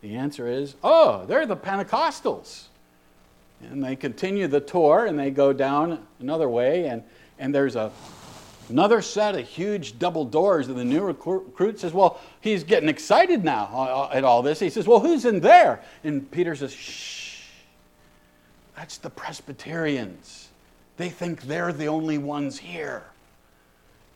The 0.01 0.17
answer 0.17 0.49
is, 0.49 0.75
Oh, 0.83 1.25
they're 1.27 1.47
the 1.47 1.57
Pentecostals. 1.57 2.65
And 3.63 3.83
they 3.83 3.97
continue 3.97 4.49
the 4.49 4.61
tour 4.61 5.07
and 5.07 5.19
they 5.19 5.31
go 5.31 5.53
down 5.53 6.05
another 6.21 6.49
way, 6.49 6.87
and, 6.87 7.03
and 7.39 7.55
there's 7.55 7.77
a 7.77 7.93
Another 8.73 9.03
set 9.03 9.35
of 9.35 9.47
huge 9.47 9.99
double 9.99 10.25
doors, 10.25 10.69
and 10.69 10.79
the 10.79 10.85
new 10.85 11.03
recruit 11.03 11.79
says, 11.79 11.93
Well, 11.93 12.19
he's 12.41 12.65
getting 12.65 12.89
excited 12.89 13.45
now 13.45 13.69
uh, 13.71 14.09
uh, 14.09 14.11
at 14.15 14.25
all 14.25 14.41
this. 14.41 14.59
He 14.61 14.71
says, 14.71 14.87
Well, 14.87 14.99
who's 14.99 15.27
in 15.27 15.41
there? 15.41 15.83
And 16.05 16.29
Peter 16.31 16.57
says, 16.57 16.73
Shh, 16.73 17.43
that's 18.75 18.97
the 18.97 19.11
Presbyterians. 19.11 20.49
They 20.97 21.11
think 21.11 21.43
they're 21.43 21.75
the 21.75 21.89
only 21.89 22.17
ones 22.17 22.59
here. 22.59 23.05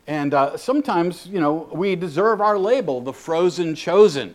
And 0.06 0.32
uh, 0.32 0.56
sometimes, 0.56 1.26
you 1.26 1.38
know, 1.38 1.68
we 1.70 1.94
deserve 1.94 2.40
our 2.40 2.58
label, 2.58 3.02
the 3.02 3.12
frozen 3.12 3.74
chosen. 3.74 4.34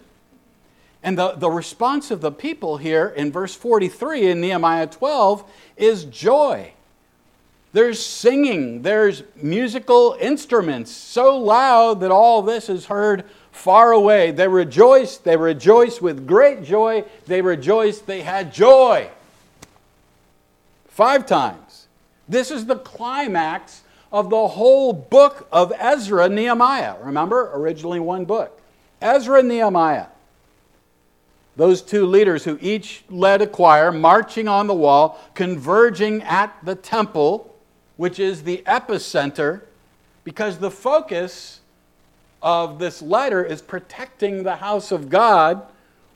And 1.02 1.18
the, 1.18 1.32
the 1.32 1.50
response 1.50 2.12
of 2.12 2.22
the 2.22 2.32
people 2.32 2.78
here 2.78 3.08
in 3.08 3.32
verse 3.32 3.56
43 3.56 4.28
in 4.28 4.42
Nehemiah 4.42 4.86
12 4.86 5.52
is 5.78 6.06
joy. 6.06 6.74
There's 7.74 8.06
singing, 8.06 8.82
there's 8.82 9.24
musical 9.42 10.18
instruments 10.20 10.92
so 10.92 11.38
loud 11.38 12.02
that 12.02 12.12
all 12.12 12.42
this 12.42 12.70
is 12.70 12.86
heard 12.86 13.24
far 13.52 13.94
away. 13.94 14.32
They 14.32 14.48
rejoice, 14.48 15.18
they 15.18 15.38
rejoice 15.38 16.02
with 16.02 16.28
great 16.28 16.64
joy, 16.64 17.06
they 17.28 17.42
rejoice, 17.42 18.00
they 18.00 18.22
had 18.22 18.54
joy. 18.54 19.10
Five 20.90 21.26
times. 21.26 21.88
This 22.28 22.52
is 22.52 22.66
the 22.66 22.76
climax 22.76 23.84
of 24.12 24.30
the 24.30 24.50
whole 24.50 24.92
book 24.92 25.48
of 25.52 25.72
Ezra 25.80 26.28
Nehemiah. 26.28 26.96
Remember, 27.02 27.52
originally 27.54 28.02
one 28.02 28.26
book. 28.26 28.60
Ezra 29.02 29.42
Nehemiah. 29.42 30.08
Those 31.56 31.82
two 31.82 32.06
leaders 32.06 32.44
who 32.44 32.58
each 32.62 33.04
led 33.10 33.42
a 33.42 33.48
choir 33.48 33.92
marching 33.92 34.48
on 34.48 34.68
the 34.68 34.74
wall, 34.74 35.20
converging 35.34 36.22
at 36.24 36.54
the 36.64 36.76
temple 36.76 37.51
which 38.02 38.18
is 38.18 38.42
the 38.42 38.64
epicenter, 38.66 39.62
because 40.24 40.58
the 40.58 40.72
focus 40.72 41.60
of 42.42 42.80
this 42.80 43.00
letter 43.00 43.46
is 43.46 43.62
protecting 43.62 44.42
the 44.42 44.56
house 44.56 44.92
of 44.92 45.08
God. 45.08 45.62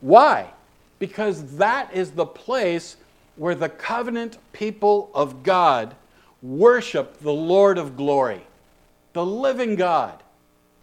Why? 0.02 0.50
Because 0.98 1.58
that 1.58 1.94
is 1.94 2.10
the 2.10 2.26
place 2.26 2.98
where 3.36 3.54
the 3.54 3.70
covenant 3.70 4.40
people 4.52 5.12
of 5.14 5.44
God 5.44 5.96
worship 6.42 7.20
the 7.20 7.32
Lord 7.32 7.78
of 7.78 7.96
glory, 7.96 8.42
the 9.14 9.24
living 9.24 9.76
God. 9.76 10.24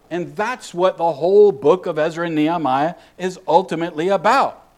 And 0.09 0.37
that's 0.37 0.73
what 0.73 0.99
the 0.99 1.15
whole 1.15 1.51
book 1.51 1.87
of 1.87 1.99
Ezra 1.99 2.27
and 2.27 2.37
Nehemiah 2.37 2.95
is 3.19 3.41
ultimately 3.49 4.07
about. 4.07 4.69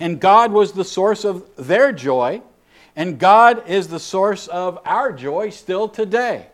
And 0.00 0.20
God 0.20 0.50
was 0.50 0.72
the 0.72 0.84
source 0.84 1.24
of 1.24 1.48
their 1.56 1.92
joy, 1.92 2.42
and 3.00 3.18
God 3.18 3.66
is 3.66 3.88
the 3.88 3.98
source 3.98 4.46
of 4.46 4.78
our 4.84 5.10
joy 5.10 5.48
still 5.48 5.88
today. 5.88 6.48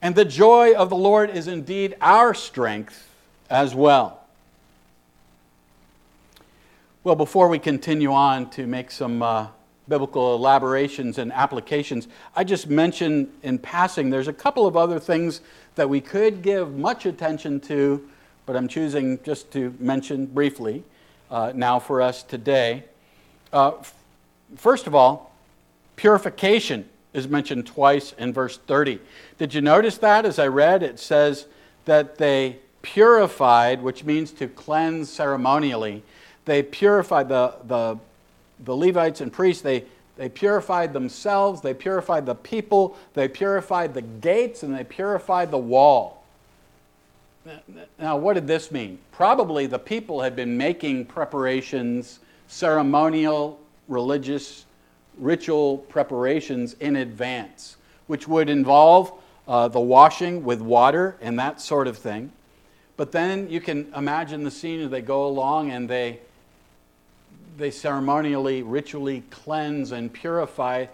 And 0.00 0.14
the 0.14 0.24
joy 0.24 0.72
of 0.72 0.88
the 0.88 0.96
Lord 0.96 1.28
is 1.28 1.46
indeed 1.46 1.94
our 2.00 2.32
strength 2.32 3.14
as 3.50 3.74
well. 3.74 4.24
Well, 7.04 7.16
before 7.16 7.48
we 7.48 7.58
continue 7.58 8.14
on 8.14 8.48
to 8.52 8.66
make 8.66 8.90
some 8.90 9.22
uh, 9.22 9.48
biblical 9.88 10.36
elaborations 10.36 11.18
and 11.18 11.30
applications, 11.30 12.08
I 12.34 12.44
just 12.44 12.70
mentioned 12.70 13.30
in 13.42 13.58
passing 13.58 14.08
there's 14.08 14.28
a 14.28 14.32
couple 14.32 14.66
of 14.66 14.74
other 14.74 14.98
things 14.98 15.42
that 15.74 15.86
we 15.86 16.00
could 16.00 16.40
give 16.40 16.78
much 16.78 17.04
attention 17.04 17.60
to, 17.60 18.08
but 18.46 18.56
I'm 18.56 18.68
choosing 18.68 19.22
just 19.22 19.52
to 19.52 19.74
mention 19.78 20.24
briefly 20.24 20.82
uh, 21.30 21.52
now 21.54 21.78
for 21.78 22.00
us 22.00 22.22
today. 22.22 22.84
Uh, 23.52 23.72
first 24.56 24.86
of 24.86 24.94
all, 24.94 25.28
Purification 26.02 26.84
is 27.12 27.28
mentioned 27.28 27.64
twice 27.64 28.12
in 28.18 28.32
verse 28.32 28.58
30. 28.66 28.98
Did 29.38 29.54
you 29.54 29.60
notice 29.60 29.98
that 29.98 30.26
as 30.26 30.40
I 30.40 30.48
read? 30.48 30.82
It 30.82 30.98
says 30.98 31.46
that 31.84 32.18
they 32.18 32.56
purified, 32.82 33.80
which 33.80 34.02
means 34.02 34.32
to 34.32 34.48
cleanse 34.48 35.08
ceremonially. 35.08 36.02
They 36.44 36.64
purified 36.64 37.28
the, 37.28 37.54
the, 37.68 38.00
the 38.64 38.74
Levites 38.74 39.20
and 39.20 39.32
priests, 39.32 39.62
they, 39.62 39.84
they 40.16 40.28
purified 40.28 40.92
themselves, 40.92 41.60
they 41.60 41.72
purified 41.72 42.26
the 42.26 42.34
people, 42.34 42.96
they 43.14 43.28
purified 43.28 43.94
the 43.94 44.02
gates, 44.02 44.64
and 44.64 44.76
they 44.76 44.82
purified 44.82 45.52
the 45.52 45.58
wall. 45.58 46.24
Now, 48.00 48.16
what 48.16 48.32
did 48.32 48.48
this 48.48 48.72
mean? 48.72 48.98
Probably 49.12 49.66
the 49.66 49.78
people 49.78 50.20
had 50.20 50.34
been 50.34 50.56
making 50.56 51.04
preparations, 51.04 52.18
ceremonial, 52.48 53.60
religious 53.86 54.64
ritual 55.18 55.78
preparations 55.78 56.74
in 56.74 56.96
advance, 56.96 57.76
which 58.06 58.26
would 58.26 58.48
involve 58.48 59.12
uh, 59.46 59.68
the 59.68 59.80
washing 59.80 60.44
with 60.44 60.60
water 60.60 61.16
and 61.20 61.38
that 61.38 61.60
sort 61.60 61.86
of 61.86 61.98
thing. 61.98 62.32
But 62.96 63.12
then 63.12 63.50
you 63.50 63.60
can 63.60 63.92
imagine 63.96 64.44
the 64.44 64.50
scene 64.50 64.80
as 64.80 64.90
they 64.90 65.00
go 65.00 65.26
along 65.26 65.70
and 65.70 65.88
they, 65.88 66.20
they 67.56 67.70
ceremonially, 67.70 68.62
ritually 68.62 69.22
cleanse 69.30 69.92
and 69.92 70.12
purify 70.12 70.86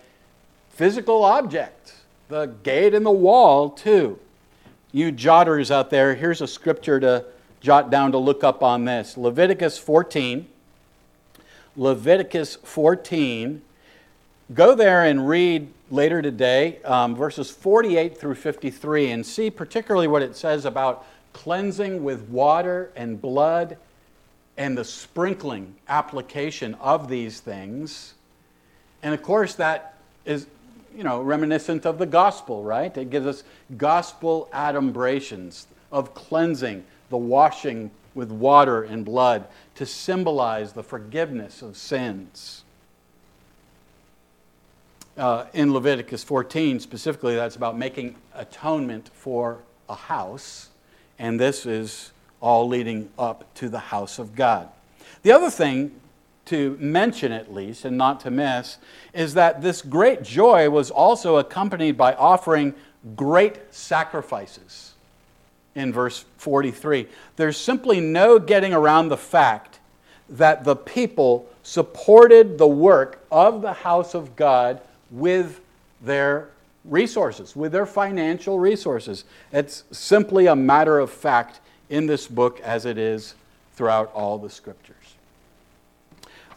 physical 0.70 1.24
objects, 1.24 2.02
the 2.28 2.46
gate 2.62 2.94
and 2.94 3.04
the 3.04 3.10
wall, 3.10 3.70
too. 3.70 4.18
You 4.92 5.12
jotters 5.12 5.70
out 5.70 5.90
there, 5.90 6.14
here's 6.14 6.40
a 6.40 6.46
scripture 6.46 6.98
to 7.00 7.24
jot 7.60 7.90
down 7.90 8.12
to 8.12 8.18
look 8.18 8.44
up 8.44 8.62
on 8.62 8.84
this 8.84 9.16
Leviticus 9.16 9.76
14. 9.76 10.48
Leviticus 11.76 12.56
14 12.56 13.62
Go 14.54 14.74
there 14.74 15.04
and 15.04 15.28
read 15.28 15.68
later 15.90 16.22
today 16.22 16.80
um, 16.82 17.14
verses 17.14 17.50
48 17.50 18.16
through 18.16 18.36
53 18.36 19.10
and 19.10 19.26
see 19.26 19.50
particularly 19.50 20.08
what 20.08 20.22
it 20.22 20.34
says 20.36 20.64
about 20.64 21.04
cleansing 21.34 22.02
with 22.02 22.22
water 22.30 22.90
and 22.96 23.20
blood 23.20 23.76
and 24.56 24.76
the 24.76 24.86
sprinkling 24.86 25.74
application 25.86 26.72
of 26.76 27.10
these 27.10 27.40
things. 27.40 28.14
And 29.02 29.12
of 29.12 29.22
course, 29.22 29.54
that 29.56 29.98
is, 30.24 30.46
you 30.96 31.04
know, 31.04 31.20
reminiscent 31.20 31.84
of 31.84 31.98
the 31.98 32.06
gospel, 32.06 32.64
right? 32.64 32.96
It 32.96 33.10
gives 33.10 33.26
us 33.26 33.44
gospel 33.76 34.48
adumbrations 34.54 35.66
of 35.92 36.14
cleansing, 36.14 36.84
the 37.10 37.18
washing 37.18 37.90
with 38.14 38.32
water 38.32 38.82
and 38.82 39.04
blood 39.04 39.46
to 39.74 39.84
symbolize 39.84 40.72
the 40.72 40.82
forgiveness 40.82 41.60
of 41.60 41.76
sins 41.76 42.64
uh, 45.18 45.46
in 45.52 45.72
Leviticus 45.72 46.22
14, 46.24 46.80
specifically, 46.80 47.34
that's 47.34 47.56
about 47.56 47.76
making 47.76 48.14
atonement 48.34 49.10
for 49.12 49.58
a 49.88 49.94
house, 49.94 50.68
and 51.18 51.38
this 51.38 51.66
is 51.66 52.12
all 52.40 52.68
leading 52.68 53.10
up 53.18 53.52
to 53.54 53.68
the 53.68 53.78
house 53.78 54.18
of 54.18 54.34
God. 54.34 54.68
The 55.22 55.32
other 55.32 55.50
thing 55.50 55.92
to 56.46 56.76
mention, 56.80 57.32
at 57.32 57.52
least, 57.52 57.84
and 57.84 57.98
not 57.98 58.20
to 58.20 58.30
miss, 58.30 58.78
is 59.12 59.34
that 59.34 59.60
this 59.60 59.82
great 59.82 60.22
joy 60.22 60.70
was 60.70 60.90
also 60.90 61.36
accompanied 61.36 61.96
by 61.96 62.14
offering 62.14 62.74
great 63.16 63.58
sacrifices 63.74 64.94
in 65.74 65.92
verse 65.92 66.24
43. 66.38 67.06
There's 67.36 67.56
simply 67.56 68.00
no 68.00 68.38
getting 68.38 68.72
around 68.72 69.08
the 69.08 69.16
fact 69.16 69.78
that 70.28 70.64
the 70.64 70.76
people 70.76 71.48
supported 71.62 72.56
the 72.56 72.66
work 72.66 73.24
of 73.30 73.62
the 73.62 73.72
house 73.72 74.14
of 74.14 74.36
God 74.36 74.80
with 75.10 75.60
their 76.02 76.48
resources, 76.84 77.54
with 77.54 77.72
their 77.72 77.86
financial 77.86 78.58
resources. 78.58 79.24
It's 79.52 79.84
simply 79.90 80.46
a 80.46 80.56
matter 80.56 80.98
of 80.98 81.10
fact 81.10 81.60
in 81.88 82.06
this 82.06 82.26
book 82.26 82.60
as 82.60 82.84
it 82.84 82.98
is 82.98 83.34
throughout 83.74 84.12
all 84.14 84.38
the 84.38 84.50
scriptures. 84.50 84.96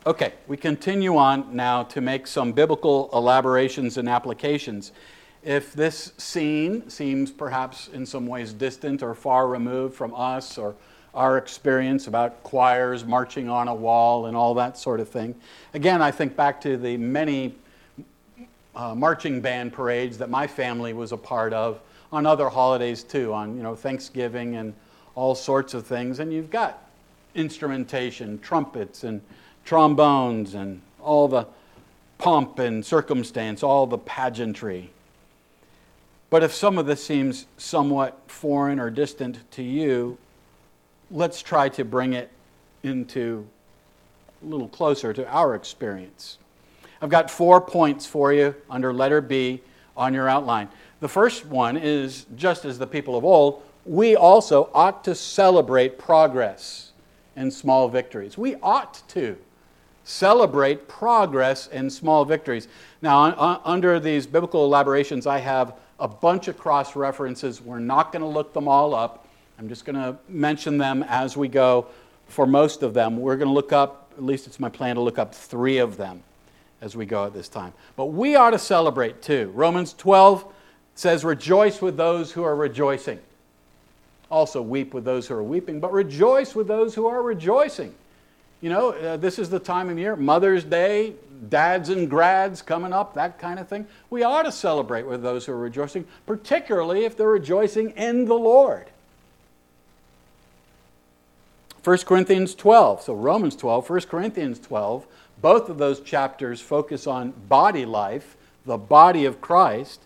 Okay, 0.06 0.34
we 0.48 0.58
continue 0.58 1.16
on 1.18 1.56
now 1.56 1.84
to 1.84 2.02
make 2.02 2.26
some 2.26 2.54
biblical 2.54 3.10
elaborations 3.14 3.98
and 3.98 4.10
applications. 4.10 4.92
If 5.44 5.74
this 5.74 6.14
scene 6.18 6.90
seems 6.90 7.32
perhaps 7.32 7.88
in 7.88 8.06
some 8.06 8.26
ways 8.26 8.52
distant 8.54 9.04
or 9.04 9.14
far 9.14 9.48
removed 9.48 9.96
from 9.96 10.14
us 10.16 10.58
or 10.58 10.76
our 11.14 11.38
experience 11.38 12.08
about 12.08 12.42
choirs 12.42 13.06
marching 13.06 13.50
on 13.50 13.68
a 13.68 13.76
wall 13.76 14.26
and 14.26 14.36
all 14.36 14.56
that 14.56 14.78
sort 14.78 15.00
of 15.00 15.08
thing, 15.08 15.36
again, 15.76 16.02
I 16.02 16.10
think 16.10 16.36
back 16.36 16.62
to 16.62 16.78
the 16.78 16.98
many 16.98 17.54
uh, 18.76 18.96
marching 18.96 19.42
band 19.42 19.74
parades 19.74 20.18
that 20.18 20.30
my 20.30 20.48
family 20.48 20.94
was 20.94 21.12
a 21.12 21.18
part 21.18 21.54
of 21.54 21.82
on 22.12 22.26
other 22.26 22.50
holidays 22.50 23.04
too, 23.04 23.34
on 23.34 23.56
you 23.56 23.64
know 23.64 23.76
Thanksgiving 23.76 24.56
and 24.56 24.74
all 25.16 25.36
sorts 25.36 25.74
of 25.74 25.86
things. 25.86 26.20
And 26.20 26.32
you've 26.32 26.50
got 26.50 26.90
instrumentation, 27.36 28.40
trumpets 28.40 29.04
and 29.04 29.22
trombones 29.66 30.54
and 30.54 30.82
all 31.00 31.28
the 31.28 31.46
pomp 32.18 32.60
and 32.60 32.86
circumstance, 32.86 33.64
all 33.64 33.88
the 33.88 33.98
pageantry. 33.98 34.92
But 36.30 36.44
if 36.44 36.54
some 36.54 36.78
of 36.78 36.86
this 36.86 37.04
seems 37.04 37.46
somewhat 37.58 38.18
foreign 38.28 38.80
or 38.80 38.90
distant 38.90 39.40
to 39.52 39.64
you, 39.64 40.18
let's 41.10 41.42
try 41.42 41.68
to 41.70 41.84
bring 41.84 42.14
it 42.14 42.32
into 42.84 43.46
a 44.42 44.46
little 44.46 44.70
closer 44.70 45.14
to 45.14 45.28
our 45.28 45.56
experience. 45.56 46.38
I've 47.02 47.10
got 47.10 47.32
four 47.32 47.60
points 47.60 48.06
for 48.06 48.32
you 48.32 48.56
under 48.70 48.94
letter 48.94 49.22
B 49.22 49.62
on 49.98 50.14
your 50.14 50.30
outline. 50.30 50.70
The 51.00 51.10
first 51.10 51.48
one 51.48 51.76
is 51.76 52.28
just 52.36 52.64
as 52.64 52.78
the 52.78 52.86
people 52.86 53.18
of 53.18 53.26
old, 53.26 53.64
we 53.86 54.16
also 54.16 54.70
ought 54.74 55.04
to 55.06 55.16
celebrate 55.16 55.98
progress 55.98 56.92
and 57.36 57.52
small 57.52 57.90
victories. 57.90 58.38
We 58.38 58.56
ought 58.58 59.02
to 59.10 59.36
celebrate 60.04 60.88
progress 60.88 61.68
and 61.68 61.92
small 61.92 62.24
victories. 62.24 62.68
Now, 63.02 63.60
under 63.66 64.00
these 64.00 64.28
biblical 64.28 64.66
elaborations, 64.66 65.26
I 65.26 65.40
have 65.40 65.74
a 66.00 66.08
bunch 66.08 66.48
of 66.48 66.58
cross 66.58 66.96
references. 66.96 67.62
We're 67.62 67.80
not 67.80 68.12
going 68.12 68.22
to 68.22 68.28
look 68.28 68.54
them 68.54 68.68
all 68.68 68.94
up. 68.94 69.28
I'm 69.58 69.68
just 69.68 69.86
going 69.86 69.96
to 69.96 70.18
mention 70.28 70.78
them 70.78 71.04
as 71.08 71.36
we 71.36 71.48
go 71.48 71.88
for 72.28 72.46
most 72.46 72.84
of 72.84 72.94
them. 72.94 73.18
We're 73.18 73.38
going 73.38 73.48
to 73.48 73.54
look 73.54 73.74
up, 73.74 74.12
at 74.16 74.24
least 74.24 74.46
it's 74.46 74.60
my 74.60 74.70
plan 74.70 74.96
to 74.96 75.02
look 75.02 75.18
up 75.18 75.34
three 75.34 75.80
of 75.80 75.98
them 75.98 76.24
as 76.82 76.96
we 76.96 77.06
go 77.06 77.26
at 77.26 77.34
this 77.34 77.48
time. 77.48 77.74
But 77.96 78.08
we 78.08 78.36
ought 78.36 78.52
to 78.52 78.60
celebrate 78.60 79.22
too. 79.22 79.52
Romans 79.54 79.94
12 79.94 80.46
says, 80.96 81.24
Rejoice 81.24 81.82
with 81.82 81.96
those 81.96 82.32
who 82.32 82.44
are 82.44 82.56
rejoicing. 82.56 83.20
Also, 84.30 84.62
weep 84.62 84.94
with 84.94 85.04
those 85.04 85.28
who 85.28 85.36
are 85.36 85.44
weeping, 85.44 85.80
but 85.80 85.91
rejoice 85.91 86.56
with 86.56 86.67
those 86.67 86.96
who 86.96 87.06
are 87.06 87.22
rejoicing. 87.22 87.94
You 88.62 88.70
know, 88.70 88.91
uh, 88.91 89.17
this 89.17 89.39
is 89.39 89.50
the 89.50 89.60
time 89.60 89.89
of 89.89 89.98
year, 89.98 90.15
Mother's 90.15 90.63
Day, 90.63 91.13
dads 91.50 91.89
and 91.89 92.10
grads 92.10 92.62
coming 92.62 92.94
up, 92.94 93.15
that 93.15 93.39
kind 93.39 93.60
of 93.60 93.67
thing. 93.67 93.88
We 94.10 94.24
ought 94.24 94.44
to 94.44 94.52
celebrate 94.52 95.06
with 95.06 95.24
those 95.24 95.46
who 95.46 95.52
are 95.52 95.58
rejoicing, 95.58 96.06
particularly 96.26 97.04
if 97.04 97.17
they're 97.17 97.28
rejoicing 97.28 97.91
in 97.91 98.26
the 98.26 98.36
Lord. 98.36 98.88
1 101.84 101.98
Corinthians 102.00 102.54
12, 102.54 103.02
so 103.02 103.13
Romans 103.15 103.56
12, 103.56 103.89
1 103.89 104.02
Corinthians 104.02 104.60
12 104.60 105.08
both 105.41 105.69
of 105.69 105.77
those 105.77 106.01
chapters 106.01 106.62
focus 106.62 107.08
on 107.08 107.32
body 107.32 107.86
life, 107.86 108.38
the 108.65 108.77
body 108.77 109.25
of 109.25 109.41
Christ. 109.41 110.01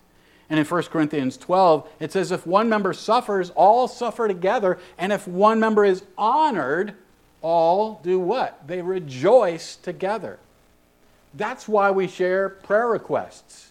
And 0.48 0.58
in 0.58 0.64
1 0.64 0.82
Corinthians 0.84 1.36
12, 1.36 1.88
it 2.00 2.12
says, 2.12 2.30
If 2.30 2.46
one 2.46 2.68
member 2.68 2.92
suffers, 2.92 3.50
all 3.50 3.88
suffer 3.88 4.28
together. 4.28 4.78
And 4.96 5.12
if 5.12 5.26
one 5.26 5.60
member 5.60 5.84
is 5.84 6.04
honored, 6.16 6.94
all 7.42 8.00
do 8.02 8.18
what? 8.18 8.66
They 8.66 8.80
rejoice 8.82 9.76
together. 9.76 10.38
That's 11.34 11.68
why 11.68 11.90
we 11.90 12.08
share 12.08 12.48
prayer 12.48 12.88
requests. 12.88 13.70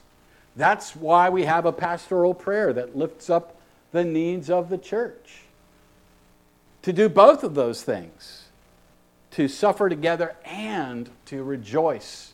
That's 0.56 0.96
why 0.96 1.30
we 1.30 1.44
have 1.46 1.66
a 1.66 1.72
pastoral 1.72 2.34
prayer 2.34 2.72
that 2.74 2.96
lifts 2.96 3.30
up 3.30 3.60
the 3.92 4.04
needs 4.04 4.50
of 4.50 4.70
the 4.70 4.78
church. 4.78 5.42
To 6.84 6.94
do 6.94 7.10
both 7.10 7.44
of 7.44 7.56
those 7.56 7.82
things 7.82 8.45
to 9.36 9.50
suffer 9.50 9.90
together 9.90 10.34
and 10.46 11.10
to 11.26 11.44
rejoice 11.44 12.32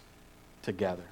together. 0.62 1.04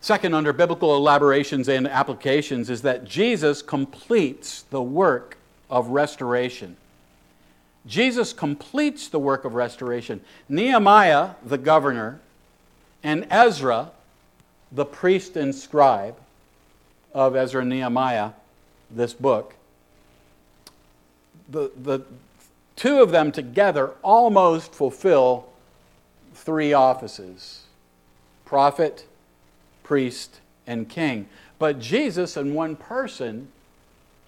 Second, 0.00 0.34
under 0.34 0.52
biblical 0.52 0.96
elaborations 0.96 1.68
and 1.68 1.86
applications, 1.86 2.68
is 2.68 2.82
that 2.82 3.04
Jesus 3.04 3.62
completes 3.62 4.62
the 4.62 4.82
work 4.82 5.38
of 5.70 5.88
restoration. 5.90 6.76
Jesus 7.86 8.32
completes 8.32 9.08
the 9.08 9.20
work 9.20 9.44
of 9.44 9.54
restoration. 9.54 10.20
Nehemiah, 10.48 11.36
the 11.44 11.56
governor, 11.56 12.18
and 13.04 13.28
Ezra, 13.30 13.92
the 14.72 14.84
priest 14.84 15.36
and 15.36 15.54
scribe 15.54 16.16
of 17.14 17.36
Ezra 17.36 17.60
and 17.60 17.70
Nehemiah, 17.70 18.30
this 18.90 19.14
book, 19.14 19.54
the, 21.48 21.70
the, 21.80 22.00
two 22.76 23.02
of 23.02 23.10
them 23.10 23.32
together 23.32 23.92
almost 24.02 24.74
fulfill 24.74 25.46
three 26.34 26.72
offices 26.72 27.62
prophet, 28.44 29.06
priest, 29.82 30.40
and 30.66 30.88
king. 30.88 31.28
But 31.58 31.80
Jesus, 31.80 32.36
in 32.36 32.54
one 32.54 32.76
person, 32.76 33.48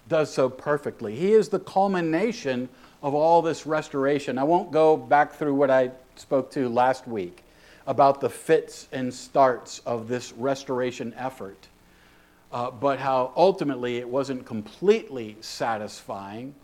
does 0.08 0.32
so 0.32 0.48
perfectly. 0.48 1.14
He 1.14 1.32
is 1.32 1.48
the 1.48 1.58
culmination 1.58 2.68
of 3.02 3.14
all 3.14 3.42
this 3.42 3.66
restoration. 3.66 4.38
I 4.38 4.44
won't 4.44 4.70
go 4.70 4.96
back 4.96 5.34
through 5.34 5.54
what 5.54 5.70
I 5.70 5.90
spoke 6.16 6.50
to 6.52 6.68
last 6.68 7.06
week 7.06 7.42
about 7.86 8.20
the 8.20 8.28
fits 8.28 8.88
and 8.92 9.12
starts 9.12 9.80
of 9.80 10.08
this 10.08 10.32
restoration 10.32 11.14
effort, 11.16 11.68
uh, 12.52 12.70
but 12.70 12.98
how 12.98 13.32
ultimately 13.36 13.98
it 13.98 14.08
wasn't 14.08 14.44
completely 14.44 15.36
satisfying 15.40 16.54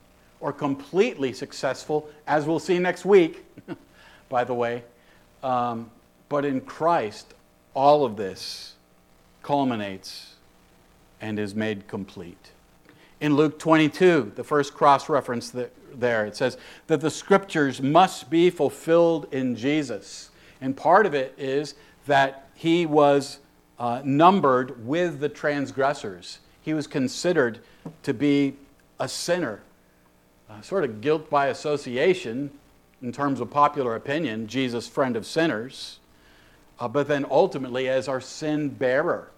or 0.42 0.52
completely 0.52 1.32
successful, 1.32 2.10
as 2.26 2.44
we'll 2.44 2.58
see 2.58 2.78
next 2.78 3.04
week, 3.04 3.44
by 4.28 4.42
the 4.42 4.52
way. 4.52 4.82
Um, 5.42 5.88
but 6.28 6.44
in 6.44 6.60
Christ, 6.60 7.32
all 7.74 8.04
of 8.04 8.16
this 8.16 8.74
culminates 9.42 10.34
and 11.20 11.38
is 11.38 11.54
made 11.54 11.86
complete. 11.86 12.50
In 13.20 13.36
Luke 13.36 13.56
22, 13.60 14.32
the 14.34 14.42
first 14.42 14.74
cross 14.74 15.08
reference 15.08 15.54
there, 15.94 16.26
it 16.26 16.34
says 16.34 16.58
that 16.88 17.00
the 17.00 17.10
scriptures 17.10 17.80
must 17.80 18.28
be 18.28 18.50
fulfilled 18.50 19.28
in 19.32 19.54
Jesus. 19.54 20.30
And 20.60 20.76
part 20.76 21.06
of 21.06 21.14
it 21.14 21.34
is 21.38 21.76
that 22.06 22.48
he 22.54 22.84
was 22.84 23.38
uh, 23.78 24.02
numbered 24.04 24.84
with 24.84 25.20
the 25.20 25.28
transgressors. 25.28 26.40
He 26.62 26.74
was 26.74 26.88
considered 26.88 27.60
to 28.02 28.12
be 28.12 28.56
a 28.98 29.08
sinner 29.08 29.60
uh, 30.52 30.60
sort 30.60 30.84
of 30.84 31.00
guilt 31.00 31.30
by 31.30 31.46
association 31.46 32.50
in 33.00 33.12
terms 33.12 33.40
of 33.40 33.50
popular 33.50 33.96
opinion, 33.96 34.46
Jesus, 34.46 34.86
friend 34.86 35.16
of 35.16 35.26
sinners, 35.26 35.98
uh, 36.78 36.88
but 36.88 37.08
then 37.08 37.24
ultimately 37.30 37.88
as 37.88 38.06
our 38.06 38.20
sin 38.20 38.68
bearer, 38.68 39.30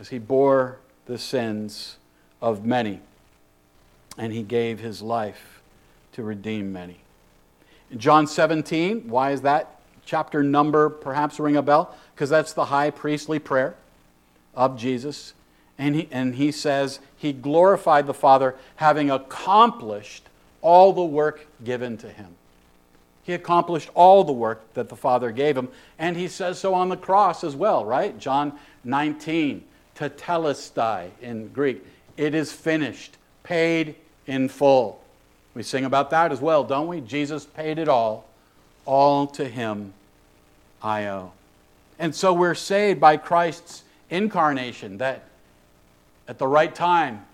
as 0.00 0.08
he 0.08 0.18
bore 0.18 0.78
the 1.06 1.18
sins 1.18 1.96
of 2.40 2.64
many, 2.64 3.00
and 4.16 4.32
he 4.32 4.42
gave 4.42 4.80
his 4.80 5.02
life 5.02 5.60
to 6.12 6.22
redeem 6.22 6.72
many. 6.72 6.98
In 7.90 7.98
John 7.98 8.26
17, 8.26 9.08
why 9.08 9.32
is 9.32 9.42
that 9.42 9.80
chapter 10.04 10.42
number 10.42 10.88
perhaps 10.88 11.38
ring 11.38 11.56
a 11.56 11.62
bell? 11.62 11.94
Because 12.14 12.30
that's 12.30 12.52
the 12.52 12.66
high 12.66 12.90
priestly 12.90 13.38
prayer 13.38 13.74
of 14.54 14.76
Jesus. 14.76 15.34
And 15.78 15.94
he, 15.94 16.08
and 16.10 16.34
he 16.34 16.50
says 16.50 17.00
he 17.16 17.32
glorified 17.32 18.06
the 18.06 18.14
Father, 18.14 18.56
having 18.76 19.10
accomplished 19.10 20.27
all 20.68 20.92
the 20.92 21.02
work 21.02 21.46
given 21.64 21.96
to 21.96 22.10
him. 22.10 22.26
He 23.22 23.32
accomplished 23.32 23.88
all 23.94 24.22
the 24.22 24.34
work 24.34 24.74
that 24.74 24.90
the 24.90 24.96
Father 24.96 25.30
gave 25.30 25.56
him, 25.56 25.70
and 25.98 26.14
he 26.14 26.28
says 26.28 26.58
so 26.58 26.74
on 26.74 26.90
the 26.90 26.96
cross 26.96 27.42
as 27.42 27.56
well, 27.56 27.86
right? 27.86 28.18
John 28.18 28.52
19, 28.84 29.64
tetelestai 29.96 31.08
in 31.22 31.48
Greek. 31.48 31.82
It 32.18 32.34
is 32.34 32.52
finished, 32.52 33.16
paid 33.44 33.94
in 34.26 34.50
full. 34.50 35.00
We 35.54 35.62
sing 35.62 35.86
about 35.86 36.10
that 36.10 36.32
as 36.32 36.40
well, 36.42 36.64
don't 36.64 36.86
we? 36.86 37.00
Jesus 37.00 37.46
paid 37.46 37.78
it 37.78 37.88
all. 37.88 38.26
All 38.84 39.26
to 39.28 39.48
him 39.48 39.94
I 40.82 41.06
owe. 41.06 41.32
And 41.98 42.14
so 42.14 42.34
we're 42.34 42.54
saved 42.54 43.00
by 43.00 43.16
Christ's 43.16 43.84
incarnation, 44.10 44.98
that 44.98 45.24
at 46.28 46.36
the 46.36 46.46
right 46.46 46.74
time, 46.74 47.24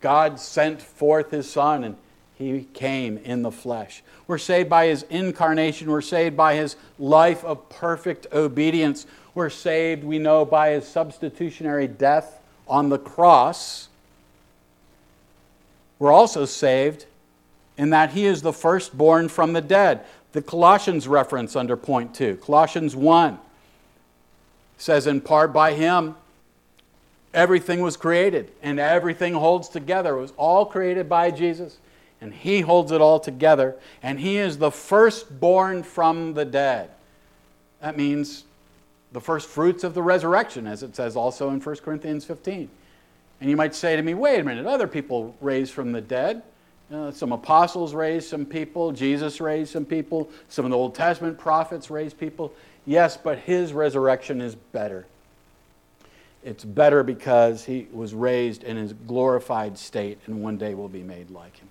God 0.00 0.38
sent 0.38 0.80
forth 0.80 1.32
his 1.32 1.50
Son 1.50 1.82
and 1.82 1.96
He 2.36 2.66
came 2.74 3.18
in 3.18 3.42
the 3.42 3.52
flesh. 3.52 4.02
We're 4.26 4.38
saved 4.38 4.68
by 4.68 4.86
his 4.86 5.04
incarnation. 5.04 5.90
We're 5.90 6.00
saved 6.00 6.36
by 6.36 6.56
his 6.56 6.76
life 6.98 7.44
of 7.44 7.68
perfect 7.68 8.26
obedience. 8.32 9.06
We're 9.34 9.50
saved, 9.50 10.02
we 10.02 10.18
know, 10.18 10.44
by 10.44 10.70
his 10.70 10.86
substitutionary 10.86 11.86
death 11.86 12.40
on 12.66 12.88
the 12.88 12.98
cross. 12.98 13.88
We're 15.98 16.12
also 16.12 16.44
saved 16.44 17.06
in 17.76 17.90
that 17.90 18.10
he 18.10 18.26
is 18.26 18.42
the 18.42 18.52
firstborn 18.52 19.28
from 19.28 19.52
the 19.52 19.60
dead. 19.60 20.04
The 20.32 20.42
Colossians 20.42 21.06
reference 21.06 21.54
under 21.54 21.76
point 21.76 22.14
two. 22.14 22.36
Colossians 22.36 22.96
1 22.96 23.38
says, 24.76 25.06
in 25.06 25.20
part, 25.20 25.52
by 25.52 25.74
him 25.74 26.16
everything 27.32 27.80
was 27.80 27.96
created 27.96 28.50
and 28.62 28.80
everything 28.80 29.34
holds 29.34 29.68
together. 29.68 30.16
It 30.16 30.20
was 30.20 30.32
all 30.36 30.66
created 30.66 31.08
by 31.08 31.30
Jesus 31.30 31.78
and 32.20 32.32
he 32.32 32.60
holds 32.60 32.92
it 32.92 33.00
all 33.00 33.20
together, 33.20 33.76
and 34.02 34.20
he 34.20 34.36
is 34.36 34.58
the 34.58 34.70
firstborn 34.70 35.82
from 35.82 36.34
the 36.34 36.44
dead. 36.44 36.90
That 37.80 37.96
means 37.96 38.44
the 39.12 39.20
first 39.20 39.48
fruits 39.48 39.84
of 39.84 39.94
the 39.94 40.02
resurrection, 40.02 40.66
as 40.66 40.82
it 40.82 40.96
says 40.96 41.16
also 41.16 41.50
in 41.50 41.60
1 41.60 41.76
Corinthians 41.76 42.24
15. 42.24 42.68
And 43.40 43.50
you 43.50 43.56
might 43.56 43.74
say 43.74 43.94
to 43.94 44.02
me, 44.02 44.14
wait 44.14 44.40
a 44.40 44.44
minute, 44.44 44.66
other 44.66 44.88
people 44.88 45.36
raised 45.40 45.72
from 45.72 45.92
the 45.92 46.00
dead. 46.00 46.42
Uh, 46.92 47.10
some 47.10 47.32
apostles 47.32 47.94
raised 47.94 48.28
some 48.28 48.44
people, 48.44 48.92
Jesus 48.92 49.40
raised 49.40 49.72
some 49.72 49.84
people, 49.84 50.30
some 50.48 50.64
of 50.64 50.70
the 50.70 50.76
Old 50.76 50.94
Testament 50.94 51.38
prophets 51.38 51.90
raised 51.90 52.18
people. 52.18 52.52
Yes, 52.86 53.16
but 53.16 53.38
his 53.38 53.72
resurrection 53.72 54.40
is 54.40 54.54
better. 54.54 55.06
It's 56.44 56.64
better 56.64 57.02
because 57.02 57.64
he 57.64 57.86
was 57.92 58.14
raised 58.14 58.64
in 58.64 58.76
his 58.76 58.92
glorified 58.92 59.78
state 59.78 60.18
and 60.26 60.42
one 60.42 60.58
day 60.58 60.74
will 60.74 60.88
be 60.88 61.02
made 61.02 61.30
like 61.30 61.56
him. 61.56 61.68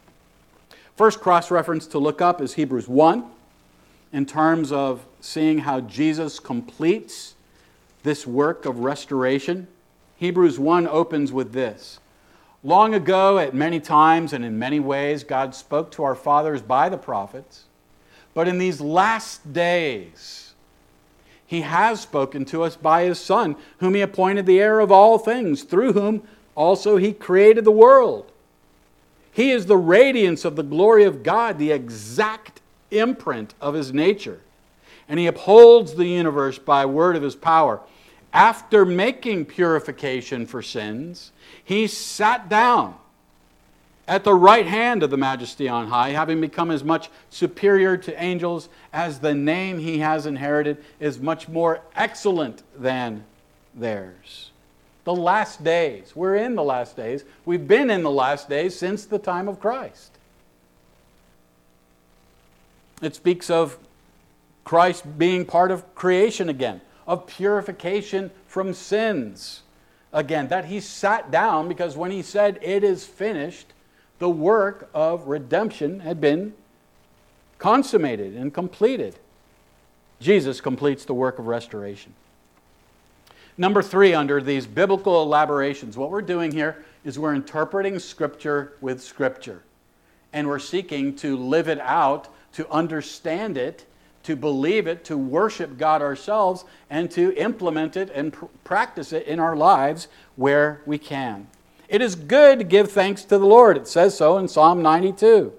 First 0.96 1.22
cross 1.22 1.50
reference 1.50 1.88
to 1.88 1.98
look 1.98 2.22
up 2.22 2.40
is 2.40 2.54
Hebrews 2.54 2.88
1 2.88 3.26
in 4.12 4.28
terms 4.28 4.72
of 4.72 5.04
seeing 5.22 5.60
how 5.60 5.82
Jesus 5.82 6.40
completes 6.40 7.34
this 8.04 8.28
work 8.28 8.66
of 8.66 8.80
restoration. 8.80 9.68
Hebrews 10.18 10.60
1 10.60 10.88
opens 10.88 11.32
with 11.32 11.52
this 11.52 12.00
Long 12.64 12.94
ago, 12.94 13.40
at 13.40 13.56
many 13.56 13.80
times 13.80 14.34
and 14.34 14.46
in 14.46 14.60
many 14.60 14.80
ways, 14.80 15.24
God 15.24 15.56
spoke 15.56 15.90
to 15.92 16.04
our 16.04 16.16
fathers 16.16 16.62
by 16.62 16.90
the 16.90 16.98
prophets, 16.98 17.64
but 18.36 18.48
in 18.48 18.60
these 18.60 18.80
last 18.80 19.52
days, 19.52 20.54
He 21.48 21.62
has 21.62 22.02
spoken 22.02 22.46
to 22.46 22.62
us 22.62 22.76
by 22.76 23.06
His 23.06 23.20
Son, 23.20 23.56
whom 23.80 23.96
He 23.96 24.02
appointed 24.02 24.46
the 24.46 24.62
heir 24.62 24.80
of 24.80 24.92
all 24.92 25.18
things, 25.18 25.64
through 25.64 25.94
whom 25.94 26.22
also 26.54 26.98
He 26.98 27.14
created 27.14 27.66
the 27.66 27.72
world. 27.72 28.32
He 29.34 29.52
is 29.52 29.66
the 29.66 29.78
radiance 29.78 30.46
of 30.46 30.56
the 30.56 30.64
glory 30.64 31.04
of 31.04 31.24
God, 31.24 31.58
the 31.58 31.72
exact 31.72 32.62
imprint 32.92 33.56
of 33.60 33.74
his 33.74 33.92
nature. 33.92 34.40
And 35.10 35.20
he 35.20 35.28
upholds 35.28 35.96
the 35.96 36.06
universe 36.06 36.60
by 36.60 36.86
word 36.86 37.16
of 37.16 37.24
his 37.24 37.36
power. 37.36 37.82
After 38.32 38.86
making 38.86 39.46
purification 39.46 40.46
for 40.46 40.62
sins, 40.62 41.32
he 41.64 41.88
sat 41.88 42.48
down 42.48 42.96
at 44.08 44.24
the 44.24 44.34
right 44.34 44.66
hand 44.66 45.02
of 45.02 45.10
the 45.10 45.18
majesty 45.18 45.68
on 45.68 45.88
high, 45.88 46.10
having 46.10 46.42
become 46.42 46.70
as 46.70 46.84
much 46.84 47.10
superior 47.30 47.98
to 47.98 48.22
angels 48.22 48.70
as 48.92 49.20
the 49.20 49.34
name 49.34 49.80
he 49.80 50.00
has 50.00 50.26
inherited 50.26 50.84
is 51.00 51.20
much 51.20 51.48
more 51.48 51.82
excellent 51.96 52.64
than 52.78 53.24
theirs 53.74 54.52
the 55.04 55.14
last 55.14 55.64
days. 55.64 56.16
We're 56.16 56.36
in 56.36 56.56
the 56.56 56.64
last 56.64 56.96
days. 56.96 57.24
We've 57.46 57.68
been 57.68 57.90
in 57.90 58.04
the 58.04 58.12
last 58.12 58.50
days 58.50 58.78
since 58.78 59.06
the 59.06 59.20
time 59.20 59.48
of 59.48 59.60
Christ. 59.60 60.12
It 63.02 63.16
speaks 63.16 63.50
of 63.50 63.78
Christ 64.64 65.18
being 65.18 65.46
part 65.46 65.72
of 65.72 65.94
creation 65.94 66.48
again, 66.48 66.80
of 67.06 67.28
purification 67.28 68.32
from 68.48 68.74
sins 68.74 69.64
again, 70.14 70.48
that 70.48 70.66
he 70.66 70.80
sat 70.80 71.30
down 71.30 71.68
because 71.68 71.98
when 71.98 72.12
he 72.12 72.22
said, 72.22 72.60
It 72.62 72.84
is 72.84 73.06
finished, 73.06 73.74
the 74.20 74.30
work 74.30 74.90
of 74.94 75.28
redemption 75.28 76.00
had 76.00 76.22
been 76.22 76.54
consummated 77.58 78.36
and 78.36 78.54
completed. 78.54 79.16
Jesus 80.22 80.62
completes 80.62 81.04
the 81.04 81.14
work 81.14 81.40
of 81.40 81.48
restoration. 81.48 82.14
Number 83.58 83.84
three, 83.84 84.14
under 84.14 84.42
these 84.42 84.66
biblical 84.66 85.22
elaborations, 85.22 85.96
what 85.96 86.10
we're 86.10 86.22
doing 86.22 86.52
here 86.52 86.84
is 87.04 87.20
we're 87.20 87.36
interpreting 87.36 88.00
Scripture 88.00 88.74
with 88.82 89.02
Scripture. 89.02 89.62
And 90.32 90.48
we're 90.48 90.60
seeking 90.60 91.16
to 91.18 91.38
live 91.38 91.68
it 91.68 91.80
out, 91.80 92.30
to 92.54 92.68
understand 92.70 93.58
it, 93.58 93.86
to 94.24 94.36
believe 94.36 94.88
it, 94.88 95.04
to 95.06 95.18
worship 95.18 95.78
God 95.78 96.02
ourselves, 96.02 96.66
and 96.90 97.12
to 97.12 97.36
implement 97.36 97.96
it 97.96 98.10
and 98.16 98.34
pr- 98.34 98.46
practice 98.64 99.14
it 99.14 99.28
in 99.28 99.40
our 99.40 99.56
lives 99.56 100.08
where 100.36 100.82
we 100.86 100.98
can. 100.98 101.48
It 101.88 102.02
is 102.02 102.16
good 102.16 102.58
to 102.58 102.66
give 102.66 102.92
thanks 102.92 103.24
to 103.26 103.38
the 103.38 103.46
Lord. 103.46 103.78
It 103.78 103.88
says 103.88 104.18
so 104.18 104.40
in 104.40 104.48
Psalm 104.48 104.82
92, 104.82 105.54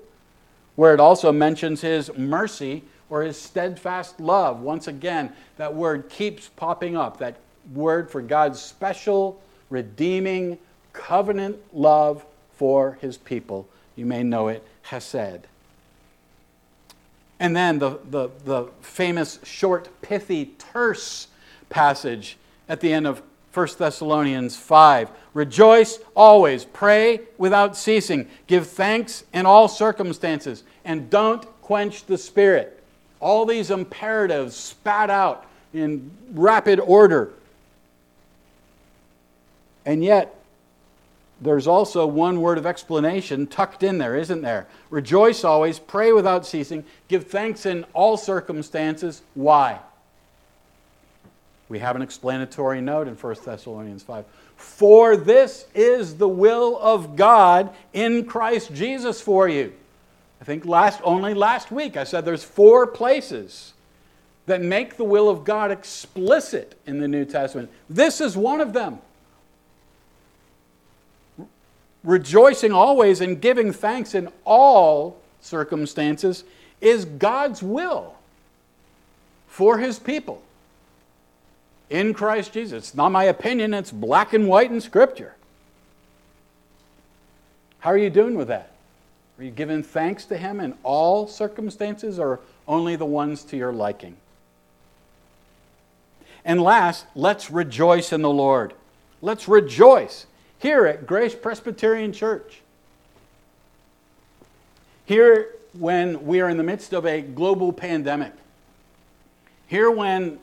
where 0.74 0.94
it 0.94 0.98
also 0.98 1.30
mentions 1.30 1.82
His 1.82 2.12
mercy 2.16 2.82
or 3.08 3.22
His 3.22 3.40
steadfast 3.40 4.18
love. 4.18 4.60
Once 4.60 4.88
again, 4.88 5.32
that 5.58 5.74
word 5.74 6.08
keeps 6.08 6.48
popping 6.48 6.96
up, 6.96 7.18
that 7.18 7.36
word 7.72 8.10
for 8.10 8.20
God's 8.20 8.60
special, 8.60 9.40
redeeming, 9.70 10.58
covenant 10.92 11.56
love 11.72 12.24
for 12.56 12.98
his 13.00 13.16
people. 13.16 13.66
You 13.96 14.06
may 14.06 14.22
know 14.22 14.48
it, 14.48 14.66
Hesed. 14.82 15.46
And 17.40 17.54
then 17.54 17.78
the, 17.78 17.98
the, 18.10 18.30
the 18.44 18.68
famous 18.80 19.38
short, 19.42 19.88
pithy, 20.02 20.52
terse 20.58 21.28
passage 21.68 22.36
at 22.68 22.80
the 22.80 22.92
end 22.92 23.06
of 23.06 23.22
1 23.52 23.68
Thessalonians 23.78 24.56
5. 24.56 25.10
Rejoice 25.32 25.98
always, 26.14 26.64
pray 26.64 27.20
without 27.38 27.76
ceasing, 27.76 28.28
give 28.46 28.66
thanks 28.68 29.24
in 29.32 29.46
all 29.46 29.68
circumstances, 29.68 30.64
and 30.84 31.10
don't 31.10 31.44
quench 31.62 32.06
the 32.06 32.18
spirit. 32.18 32.82
All 33.20 33.46
these 33.46 33.70
imperatives 33.70 34.54
spat 34.56 35.10
out 35.10 35.46
in 35.72 36.10
rapid 36.32 36.78
order 36.80 37.32
and 39.86 40.02
yet, 40.02 40.34
there's 41.40 41.66
also 41.66 42.06
one 42.06 42.40
word 42.40 42.58
of 42.58 42.66
explanation 42.66 43.46
tucked 43.46 43.82
in 43.82 43.98
there, 43.98 44.16
isn't 44.16 44.42
there? 44.42 44.66
Rejoice 44.88 45.44
always, 45.44 45.78
pray 45.78 46.12
without 46.12 46.46
ceasing, 46.46 46.84
give 47.08 47.26
thanks 47.26 47.66
in 47.66 47.84
all 47.92 48.16
circumstances. 48.16 49.22
Why? 49.34 49.80
We 51.68 51.80
have 51.80 51.96
an 51.96 52.02
explanatory 52.02 52.80
note 52.80 53.08
in 53.08 53.14
1 53.14 53.36
Thessalonians 53.44 54.02
5. 54.02 54.24
For 54.56 55.16
this 55.16 55.66
is 55.74 56.16
the 56.16 56.28
will 56.28 56.78
of 56.78 57.16
God 57.16 57.74
in 57.92 58.24
Christ 58.26 58.72
Jesus 58.72 59.20
for 59.20 59.48
you. 59.48 59.72
I 60.40 60.44
think 60.44 60.64
last 60.66 61.00
only 61.02 61.34
last 61.34 61.72
week 61.72 61.96
I 61.96 62.04
said 62.04 62.24
there's 62.24 62.44
four 62.44 62.86
places 62.86 63.72
that 64.46 64.60
make 64.60 64.96
the 64.96 65.04
will 65.04 65.28
of 65.28 65.44
God 65.44 65.70
explicit 65.70 66.78
in 66.86 67.00
the 67.00 67.08
New 67.08 67.24
Testament. 67.24 67.70
This 67.88 68.20
is 68.20 68.36
one 68.36 68.60
of 68.60 68.72
them 68.72 68.98
rejoicing 72.04 72.70
always 72.70 73.20
and 73.20 73.40
giving 73.40 73.72
thanks 73.72 74.14
in 74.14 74.28
all 74.44 75.20
circumstances 75.40 76.44
is 76.80 77.04
God's 77.06 77.62
will 77.62 78.14
for 79.48 79.78
his 79.78 79.98
people 79.98 80.42
in 81.88 82.14
Christ 82.14 82.52
Jesus. 82.52 82.88
It's 82.88 82.94
not 82.94 83.10
my 83.10 83.24
opinion, 83.24 83.74
it's 83.74 83.90
black 83.90 84.34
and 84.34 84.46
white 84.46 84.70
in 84.70 84.80
Scripture. 84.80 85.34
How 87.78 87.90
are 87.90 87.98
you 87.98 88.10
doing 88.10 88.36
with 88.36 88.48
that? 88.48 88.70
Are 89.38 89.44
you 89.44 89.50
giving 89.50 89.82
thanks 89.82 90.24
to 90.26 90.36
him 90.36 90.60
in 90.60 90.74
all 90.82 91.26
circumstances 91.26 92.18
or 92.18 92.40
only 92.68 92.96
the 92.96 93.04
ones 93.04 93.42
to 93.44 93.56
your 93.56 93.72
liking? 93.72 94.16
And 96.44 96.62
last, 96.62 97.06
let's 97.14 97.50
rejoice 97.50 98.12
in 98.12 98.22
the 98.22 98.30
Lord. 98.30 98.74
Let's 99.22 99.48
rejoice 99.48 100.26
here 100.64 100.86
at 100.86 101.06
Grace 101.06 101.34
Presbyterian 101.34 102.10
Church. 102.10 102.62
Here, 105.04 105.50
when 105.74 106.24
we 106.24 106.40
are 106.40 106.48
in 106.48 106.56
the 106.56 106.62
midst 106.62 106.94
of 106.94 107.04
a 107.04 107.20
global 107.20 107.70
pandemic. 107.70 108.32
Here, 109.66 109.90
when 109.90 110.38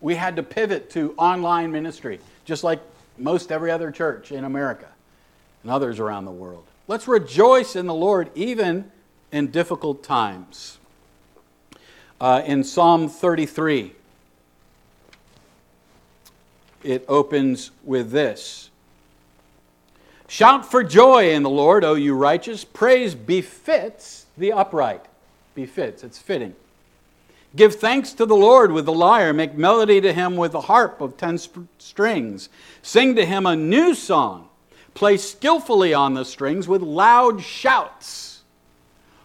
we 0.00 0.16
had 0.16 0.34
to 0.34 0.42
pivot 0.42 0.90
to 0.90 1.14
online 1.16 1.70
ministry, 1.70 2.18
just 2.46 2.64
like 2.64 2.80
most 3.16 3.52
every 3.52 3.70
other 3.70 3.92
church 3.92 4.32
in 4.32 4.42
America 4.42 4.88
and 5.62 5.70
others 5.70 6.00
around 6.00 6.24
the 6.24 6.32
world. 6.32 6.64
Let's 6.88 7.06
rejoice 7.06 7.76
in 7.76 7.86
the 7.86 7.94
Lord 7.94 8.30
even 8.34 8.90
in 9.30 9.52
difficult 9.52 10.02
times. 10.02 10.78
Uh, 12.20 12.42
in 12.44 12.64
Psalm 12.64 13.08
33, 13.08 13.92
it 16.82 17.04
opens 17.06 17.70
with 17.84 18.10
this 18.10 18.67
Shout 20.30 20.70
for 20.70 20.84
joy 20.84 21.30
in 21.32 21.42
the 21.42 21.50
Lord, 21.50 21.84
O 21.84 21.94
you 21.94 22.14
righteous. 22.14 22.62
Praise 22.62 23.14
befits 23.14 24.26
the 24.36 24.52
upright. 24.52 25.04
Befits, 25.54 26.04
it's 26.04 26.18
fitting. 26.18 26.54
Give 27.56 27.74
thanks 27.74 28.12
to 28.12 28.26
the 28.26 28.36
Lord 28.36 28.70
with 28.70 28.84
the 28.84 28.92
lyre. 28.92 29.32
Make 29.32 29.54
melody 29.54 30.02
to 30.02 30.12
him 30.12 30.36
with 30.36 30.52
the 30.52 30.60
harp 30.60 31.00
of 31.00 31.16
ten 31.16 31.38
strings. 31.78 32.50
Sing 32.82 33.16
to 33.16 33.24
him 33.24 33.46
a 33.46 33.56
new 33.56 33.94
song. 33.94 34.50
Play 34.92 35.16
skillfully 35.16 35.94
on 35.94 36.12
the 36.12 36.26
strings 36.26 36.68
with 36.68 36.82
loud 36.82 37.42
shouts. 37.42 38.42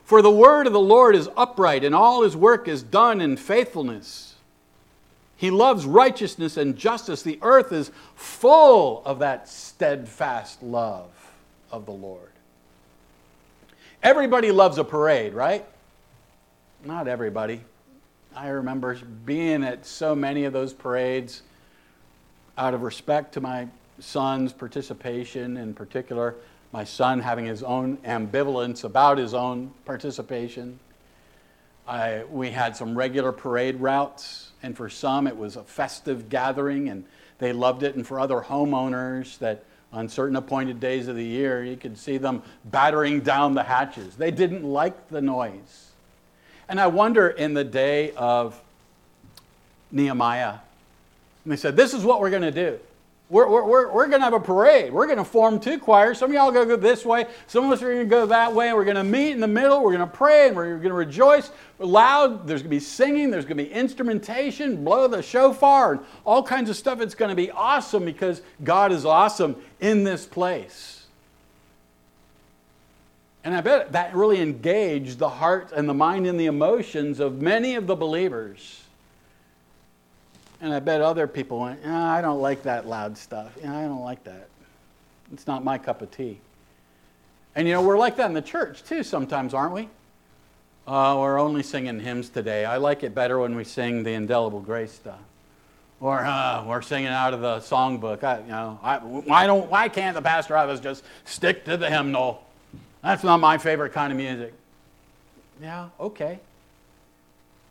For 0.06 0.22
the 0.22 0.32
word 0.32 0.68
of 0.68 0.74
the 0.74 0.80
Lord 0.80 1.16
is 1.16 1.30
upright, 1.36 1.84
and 1.84 1.94
all 1.94 2.24
his 2.24 2.36
work 2.36 2.70
is 2.70 2.82
done 2.82 3.20
in 3.20 3.36
faithfulness. 3.36 4.33
He 5.44 5.52
loves 5.52 5.86
righteousness 5.86 6.56
and 6.56 6.78
justice. 6.78 7.22
The 7.22 7.38
earth 7.42 7.74
is 7.74 7.92
full 8.16 9.04
of 9.04 9.20
that 9.20 9.50
steadfast 9.50 10.64
love 10.64 11.10
of 11.70 11.86
the 11.86 11.92
Lord. 11.92 12.30
Everybody 14.02 14.54
loves 14.54 14.78
a 14.78 14.86
parade, 14.86 15.34
right? 15.34 15.66
Not 16.86 17.10
everybody. 17.10 17.60
I 18.34 18.48
remember 18.48 18.98
being 19.26 19.66
at 19.66 19.86
so 19.86 20.16
many 20.16 20.46
of 20.46 20.54
those 20.54 20.72
parades 20.72 21.42
out 22.58 22.74
of 22.74 22.82
respect 22.82 23.34
to 23.34 23.42
my 23.42 23.68
son's 24.00 24.54
participation, 24.54 25.58
in 25.58 25.74
particular, 25.74 26.36
my 26.72 26.86
son 26.86 27.20
having 27.20 27.44
his 27.44 27.64
own 27.64 27.98
ambivalence 28.06 28.86
about 28.86 29.18
his 29.18 29.34
own 29.34 29.74
participation. 29.84 30.80
I, 31.86 32.24
we 32.32 32.52
had 32.52 32.78
some 32.78 32.98
regular 32.98 33.34
parade 33.34 33.82
routes, 33.82 34.52
and 34.64 34.76
for 34.76 34.90
some 34.90 35.28
it 35.28 35.38
was 35.38 35.56
a 35.56 35.64
festive 35.64 36.30
gathering, 36.30 36.90
and 36.90 37.06
they 37.38 37.54
loved 37.54 37.84
it. 37.84 37.96
And 37.96 38.08
for 38.08 38.20
other 38.20 38.40
homeowners, 38.40 39.38
that 39.40 39.66
on 39.92 40.10
certain 40.10 40.36
appointed 40.36 40.80
days 40.80 41.08
of 41.08 41.16
the 41.16 41.24
year, 41.24 41.64
you 41.64 41.78
could 41.78 41.98
see 41.98 42.18
them 42.18 42.42
battering 42.66 43.20
down 43.20 43.54
the 43.54 43.64
hatches. 43.64 44.16
They 44.16 44.32
didn't 44.32 44.64
like 44.64 45.10
the 45.10 45.22
noise. 45.22 45.92
And 46.68 46.80
I 46.80 46.88
wonder 46.88 47.28
in 47.28 47.54
the 47.54 47.64
day 47.64 48.12
of 48.12 48.60
Nehemiah, 49.92 50.58
and 51.44 51.52
they 51.52 51.58
said, 51.58 51.76
This 51.76 51.94
is 51.94 52.04
what 52.04 52.22
we're 52.22 52.32
going 52.32 52.42
to 52.42 52.52
do. 52.52 52.80
We're, 53.34 53.50
we're, 53.50 53.92
we're, 53.92 54.08
going 54.08 54.20
to 54.20 54.26
have 54.26 54.34
a 54.34 54.40
parade. 54.40 54.94
We're 54.94 55.08
going 55.08 55.18
to 55.18 55.26
form 55.26 55.60
two 55.60 55.80
choirs. 55.80 56.20
Some 56.20 56.30
of 56.30 56.36
y'all 56.36 56.52
go, 56.52 56.68
go 56.68 56.76
this 56.76 57.04
way. 57.04 57.26
Some 57.48 57.66
of 57.66 57.72
us 57.72 57.82
are 57.82 57.92
going 57.92 57.98
to 57.98 58.06
go 58.06 58.28
that 58.28 58.54
way. 58.54 58.72
We're 58.74 58.84
going 58.84 58.96
to 58.96 59.04
meet 59.04 59.32
in 59.32 59.40
the 59.40 59.48
middle. 59.48 59.82
We're 59.82 59.98
going 59.98 60.08
to 60.08 60.16
pray 60.16 60.50
and 60.50 60.56
we're 60.56 60.78
going 60.78 60.90
to 60.90 60.94
rejoice 60.94 61.50
loud. 61.80 62.46
There's 62.46 62.62
going 62.62 62.70
to 62.70 62.76
be 62.76 62.80
singing. 62.80 63.32
There's 63.32 63.46
going 63.46 63.58
to 63.58 63.64
be 63.64 63.72
instrumentation, 63.72 64.84
blow 64.84 65.08
the 65.08 65.24
shofar, 65.24 65.94
and 65.94 66.02
all 66.26 66.44
kinds 66.44 66.70
of 66.70 66.76
stuff. 66.76 67.02
It's 67.02 67.16
going 67.16 67.30
to 67.30 67.36
be 67.36 67.50
awesome 67.50 68.06
because 68.06 68.44
God 68.64 68.92
is 68.92 69.04
awesome 69.04 69.56
in 69.82 70.04
this 70.04 70.28
place. 70.28 71.08
And 73.44 73.56
I 73.56 73.62
bet 73.62 73.94
that 73.94 74.14
really 74.14 74.42
engaged 74.42 75.18
the 75.18 75.30
heart 75.30 75.72
and 75.76 75.90
the 75.90 75.96
mind 75.96 76.28
and 76.28 76.40
the 76.40 76.46
emotions 76.46 77.20
of 77.20 77.42
many 77.42 77.74
of 77.74 77.88
the 77.88 77.96
believers. 77.96 78.83
And 80.64 80.74
I 80.74 80.80
bet 80.80 81.02
other 81.02 81.28
people 81.28 81.60
went, 81.60 81.82
oh, 81.86 81.94
I 81.94 82.22
don't 82.22 82.40
like 82.40 82.64
that 82.64 82.88
loud 82.88 83.18
stuff. 83.18 83.52
I 83.62 83.68
don't 83.68 84.00
like 84.00 84.24
that. 84.24 84.48
It's 85.34 85.46
not 85.46 85.62
my 85.62 85.78
cup 85.78 86.02
of 86.02 86.10
tea. 86.10 86.40
And 87.54 87.68
you 87.68 87.74
know, 87.74 87.82
we're 87.82 87.98
like 87.98 88.16
that 88.16 88.28
in 88.28 88.34
the 88.34 88.42
church 88.42 88.82
too 88.86 89.04
sometimes, 89.04 89.54
aren't 89.54 89.74
we? 89.74 89.90
Uh, 90.88 91.18
we're 91.20 91.38
only 91.38 91.64
singing 91.64 92.00
hymns 92.00 92.30
today. 92.30 92.64
I 92.64 92.78
like 92.78 93.04
it 93.04 93.14
better 93.14 93.40
when 93.40 93.58
we 93.58 93.66
sing 93.66 94.04
the 94.04 94.14
indelible 94.14 94.62
grace 94.62 94.94
stuff. 94.94 95.20
Or 96.00 96.20
uh, 96.20 96.64
we're 96.66 96.82
singing 96.82 97.10
out 97.10 97.34
of 97.34 97.42
the 97.42 97.58
songbook. 97.58 98.24
I, 98.24 98.40
you 98.40 98.48
know, 98.48 98.80
I, 98.82 99.00
why, 99.00 99.46
don't, 99.46 99.70
why 99.70 99.90
can't 99.90 100.16
the 100.16 100.22
pastor 100.22 100.56
of 100.56 100.70
us 100.70 100.80
just 100.80 101.04
stick 101.26 101.66
to 101.66 101.76
the 101.76 101.90
hymnal? 101.90 102.42
That's 103.02 103.26
not 103.26 103.42
my 103.42 103.58
favorite 103.58 103.92
kind 103.92 104.14
of 104.14 104.18
music. 104.18 104.54
Yeah, 105.62 105.90
okay. 106.00 106.40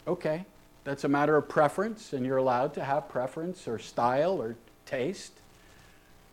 Okay. 0.06 0.44
That's 0.84 1.04
a 1.04 1.08
matter 1.08 1.36
of 1.36 1.48
preference, 1.48 2.12
and 2.12 2.26
you're 2.26 2.38
allowed 2.38 2.74
to 2.74 2.84
have 2.84 3.08
preference 3.08 3.68
or 3.68 3.78
style 3.78 4.42
or 4.42 4.56
taste. 4.84 5.32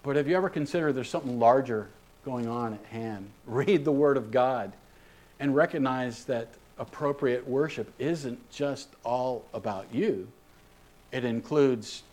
But 0.02 0.16
have 0.16 0.28
you 0.28 0.36
ever 0.36 0.50
considered 0.50 0.94
there's 0.94 1.10
something 1.10 1.40
larger 1.40 1.90
going 2.26 2.48
on 2.48 2.74
at 2.74 2.86
hand? 2.86 3.30
Read 3.46 3.86
the 3.86 3.92
Word 3.92 4.18
of 4.18 4.32
God 4.32 4.74
and 5.40 5.56
recognize 5.56 6.26
that 6.26 6.48
appropriate 6.78 7.48
worship 7.48 7.92
isn't 8.00 8.50
just 8.52 8.90
all 9.04 9.46
about 9.54 9.88
you, 9.94 10.28
it 11.12 11.26
includes 11.26 12.04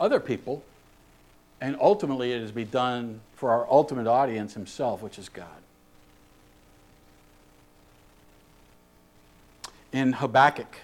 other 0.00 0.20
people, 0.20 0.62
and 1.60 1.76
ultimately 1.80 2.32
it 2.32 2.42
is 2.42 2.50
to 2.50 2.54
be 2.54 2.64
done 2.64 3.20
for 3.34 3.50
our 3.50 3.66
ultimate 3.70 4.06
audience 4.06 4.54
Himself, 4.54 5.02
which 5.02 5.18
is 5.18 5.28
God. 5.28 5.46
in 9.92 10.14
Habakkuk, 10.14 10.76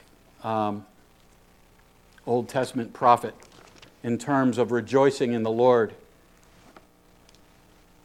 um, 0.43 0.85
Old 2.27 2.49
Testament 2.49 2.93
prophet, 2.93 3.35
in 4.03 4.19
terms 4.19 4.59
of 4.59 4.73
rejoicing 4.73 5.33
in 5.33 5.43
the 5.43 5.51
Lord. 5.51 5.95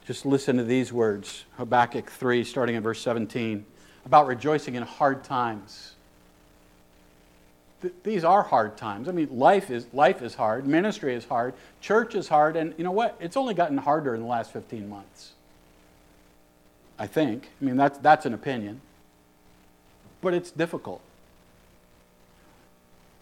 Just 0.06 0.26
listen 0.26 0.58
to 0.58 0.64
these 0.64 0.92
words 0.92 1.46
Habakkuk 1.58 2.10
3, 2.10 2.44
starting 2.44 2.76
at 2.76 2.84
verse 2.84 3.02
17, 3.02 3.66
about 4.06 4.28
rejoicing 4.28 4.76
in 4.76 4.84
hard 4.84 5.24
times. 5.24 5.94
Th- 7.82 7.94
these 8.04 8.24
are 8.24 8.44
hard 8.44 8.76
times. 8.76 9.08
I 9.08 9.12
mean, 9.12 9.30
life 9.38 9.70
is, 9.70 9.88
life 9.94 10.22
is 10.22 10.36
hard, 10.36 10.68
ministry 10.68 11.14
is 11.14 11.26
hard, 11.26 11.54
church 11.80 12.16
is 12.16 12.28
hard, 12.28 12.56
and 12.56 12.74
you 12.78 12.84
know 12.84 12.92
what? 12.92 13.16
It's 13.20 13.38
only 13.38 13.54
gotten 13.54 13.78
harder 13.78 14.14
in 14.14 14.22
the 14.22 14.28
last 14.28 14.52
15 14.52 14.90
months. 14.90 15.32
I 17.00 17.08
think. 17.08 17.50
I 17.62 17.66
mean, 17.66 17.78
that's, 17.78 17.98
that's 18.00 18.26
an 18.26 18.34
opinion 18.34 18.82
but 20.24 20.34
it's 20.34 20.50
difficult. 20.50 21.02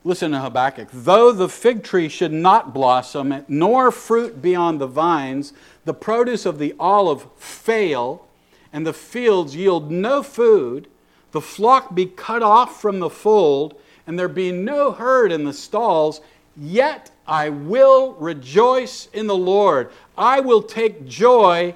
Listen 0.04 0.32
to 0.32 0.40
Habakkuk. 0.40 0.88
Though 0.92 1.32
the 1.32 1.50
fig 1.50 1.84
tree 1.84 2.10
should 2.10 2.34
not 2.34 2.74
blossom, 2.74 3.46
nor 3.48 3.92
fruit 3.92 4.42
be 4.42 4.56
on 4.56 4.80
the 4.80 4.88
vines, 4.88 5.54
the 5.86 5.94
produce 5.94 6.46
of 6.46 6.58
the 6.58 6.74
olive 6.80 7.28
fail, 7.38 8.28
and 8.74 8.86
the 8.86 8.94
fields 8.94 9.56
yield 9.56 9.92
no 9.92 10.24
food, 10.24 10.88
the 11.32 11.42
flock 11.42 11.94
be 11.94 12.08
cut 12.08 12.42
off 12.42 12.82
from 12.82 13.00
the 13.00 13.10
fold, 13.10 13.76
and 14.08 14.18
there 14.18 14.28
be 14.28 14.52
no 14.52 14.92
herd 14.92 15.32
in 15.32 15.44
the 15.44 15.54
stalls, 15.54 16.22
yet 16.58 17.12
I 17.28 17.50
will 17.50 18.14
rejoice 18.14 19.08
in 19.14 19.28
the 19.28 19.38
Lord. 19.38 19.92
I 20.18 20.40
will 20.40 20.64
take 20.64 21.08
joy 21.08 21.76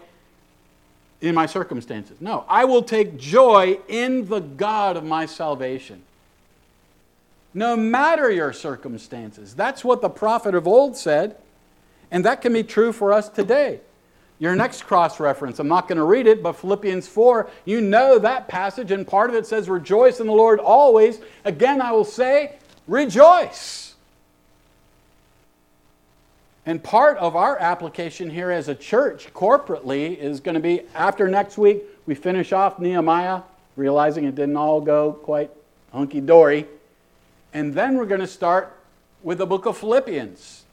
in 1.22 1.36
my 1.36 1.46
circumstances. 1.46 2.20
No, 2.20 2.44
I 2.48 2.66
will 2.66 2.84
take 2.84 3.18
joy 3.18 3.80
in 3.88 4.28
the 4.28 4.40
God 4.40 4.98
of 4.98 5.04
my 5.04 5.26
salvation. 5.28 6.02
No 7.56 7.78
matter 7.78 8.30
your 8.30 8.52
circumstances. 8.52 9.56
That's 9.56 9.84
what 9.86 10.02
the 10.02 10.10
prophet 10.10 10.54
of 10.54 10.68
old 10.68 10.98
said, 10.98 11.38
and 12.12 12.26
that 12.26 12.42
can 12.42 12.52
be 12.52 12.64
true 12.64 12.92
for 12.92 13.14
us 13.14 13.30
today. 13.30 13.80
Your 14.40 14.58
next 14.58 14.84
cross 14.84 15.22
reference, 15.22 15.58
I'm 15.60 15.70
not 15.70 15.88
going 15.88 15.98
to 15.98 16.04
read 16.04 16.28
it, 16.28 16.44
but 16.44 16.58
Philippians 16.58 17.08
4, 17.08 17.50
you 17.64 17.80
know 17.80 18.20
that 18.20 18.50
passage, 18.50 18.92
and 18.92 19.08
part 19.08 19.30
of 19.30 19.38
it 19.38 19.48
says, 19.48 19.70
Rejoice 19.70 20.20
in 20.20 20.28
the 20.28 20.34
Lord 20.34 20.60
always. 20.60 21.22
Again, 21.46 21.82
I 21.82 21.94
will 21.94 22.04
say, 22.04 22.58
Rejoice. 22.90 23.96
And 26.66 26.84
part 26.84 27.18
of 27.20 27.38
our 27.38 27.58
application 27.60 28.30
here 28.30 28.52
as 28.52 28.68
a 28.68 28.76
church 28.76 29.34
corporately 29.34 30.18
is 30.18 30.42
going 30.42 30.56
to 30.56 30.62
be 30.62 30.82
after 30.94 31.30
next 31.30 31.58
week, 31.58 31.84
we 32.06 32.16
finish 32.16 32.52
off 32.52 32.80
Nehemiah, 32.80 33.44
realizing 33.78 34.26
it 34.26 34.36
didn't 34.36 34.58
all 34.58 34.82
go 34.82 35.14
quite 35.14 35.52
hunky 35.94 36.20
dory. 36.20 36.68
And 37.56 37.74
then 37.74 37.96
we're 37.96 38.06
going 38.06 38.20
to 38.20 38.28
start 38.28 38.76
with 39.24 39.38
the 39.38 39.46
book 39.46 39.66
of 39.66 39.78
Philippians, 39.78 40.66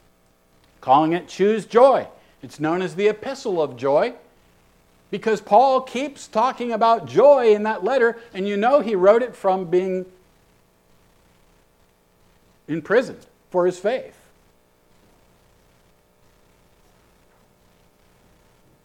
calling 0.80 1.12
it 1.12 1.28
Choose 1.28 1.64
Joy. 1.64 2.09
It's 2.43 2.59
known 2.59 2.83
as 2.83 2.97
the 2.97 3.07
Epistle 3.07 3.62
of 3.62 3.76
Joy 3.76 4.14
because 5.09 5.41
Paul 5.41 5.83
keeps 5.83 6.26
talking 6.26 6.72
about 6.72 7.07
joy 7.07 7.55
in 7.55 7.62
that 7.62 7.85
letter, 7.85 8.18
and 8.35 8.49
you 8.49 8.57
know 8.57 8.80
he 8.80 8.97
wrote 8.97 9.22
it 9.22 9.37
from 9.37 9.66
being 9.66 10.07
in 12.66 12.83
prison 12.83 13.16
for 13.51 13.64
his 13.64 13.78
faith. 13.78 14.16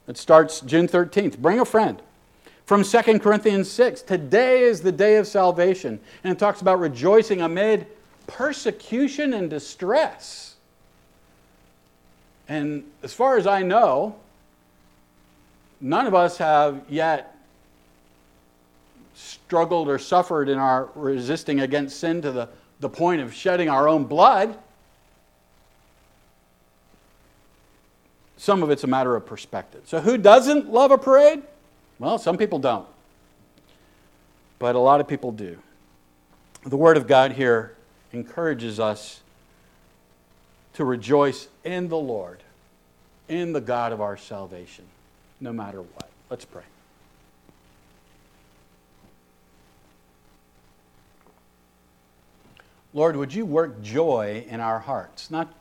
It 0.07 0.19
starts 0.19 0.61
June 0.61 0.87
13th. 0.87 1.39
Bring 1.39 1.59
a 1.59 1.65
friend. 1.65 1.99
From 2.67 2.83
2 2.83 3.19
Corinthians 3.19 3.71
6, 3.71 4.01
today 4.01 4.63
is 4.63 4.81
the 4.81 4.91
day 4.91 5.15
of 5.15 5.25
salvation. 5.25 6.01
And 6.25 6.33
it 6.33 6.37
talks 6.37 6.59
about 6.59 6.81
rejoicing 6.81 7.39
amid 7.39 7.87
persecution 8.27 9.33
and 9.33 9.49
distress. 9.49 10.55
And 12.49 12.83
as 13.03 13.13
far 13.13 13.37
as 13.37 13.47
I 13.47 13.61
know, 13.61 14.17
none 15.79 16.07
of 16.07 16.13
us 16.13 16.39
have 16.39 16.81
yet 16.89 17.37
struggled 19.15 19.87
or 19.87 19.97
suffered 19.97 20.49
in 20.49 20.57
our 20.57 20.89
resisting 20.93 21.61
against 21.61 22.01
sin 22.01 22.21
to 22.21 22.33
the, 22.33 22.49
the 22.81 22.89
point 22.89 23.21
of 23.21 23.33
shedding 23.33 23.69
our 23.69 23.87
own 23.87 24.03
blood. 24.03 24.57
some 28.35 28.61
of 28.61 28.69
it's 28.69 28.83
a 28.83 28.87
matter 28.87 29.15
of 29.15 29.25
perspective. 29.25 29.81
So, 29.85 29.99
who 29.99 30.17
doesn't 30.17 30.71
love 30.71 30.91
a 30.91 30.97
parade? 30.97 31.41
Well, 31.99 32.17
some 32.17 32.37
people 32.37 32.59
don't, 32.59 32.87
but 34.59 34.75
a 34.75 34.79
lot 34.79 35.01
of 35.01 35.07
people 35.07 35.31
do. 35.31 35.57
The 36.63 36.77
Word 36.77 36.97
of 36.97 37.07
God 37.07 37.31
here 37.31 37.75
encourages 38.13 38.79
us 38.79 39.21
to 40.73 40.85
rejoice 40.85 41.47
in 41.63 41.87
the 41.87 41.97
Lord, 41.97 42.43
in 43.27 43.53
the 43.53 43.61
God 43.61 43.91
of 43.91 43.99
our 43.99 44.15
salvation, 44.15 44.85
no 45.41 45.51
matter 45.51 45.81
what. 45.81 46.09
Let's 46.29 46.45
pray. 46.45 46.63
Lord, 52.93 53.15
would 53.15 53.33
you 53.33 53.45
work 53.45 53.81
joy 53.81 54.45
in 54.47 54.59
our 54.59 54.79
hearts? 54.79 55.29
Not, 55.29 55.53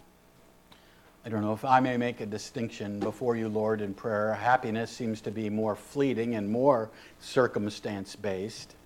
I 1.26 1.28
don't 1.28 1.42
know 1.42 1.54
if 1.54 1.64
I 1.64 1.80
may 1.80 1.96
make 1.96 2.20
a 2.20 2.26
distinction 2.26 3.00
before 3.00 3.34
you, 3.34 3.48
Lord, 3.48 3.80
in 3.80 3.94
prayer. 3.94 4.32
Happiness 4.32 4.92
seems 4.92 5.20
to 5.22 5.32
be 5.32 5.50
more 5.50 5.74
fleeting 5.74 6.36
and 6.36 6.48
more 6.48 6.88
circumstance 7.18 8.14
based. 8.14 8.76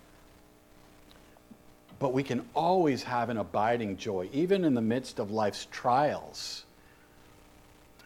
But 1.99 2.13
we 2.13 2.23
can 2.23 2.43
always 2.55 3.03
have 3.03 3.29
an 3.29 3.37
abiding 3.37 3.97
joy, 3.97 4.27
even 4.33 4.65
in 4.65 4.73
the 4.73 4.81
midst 4.81 5.19
of 5.19 5.29
life's 5.29 5.67
trials. 5.69 6.65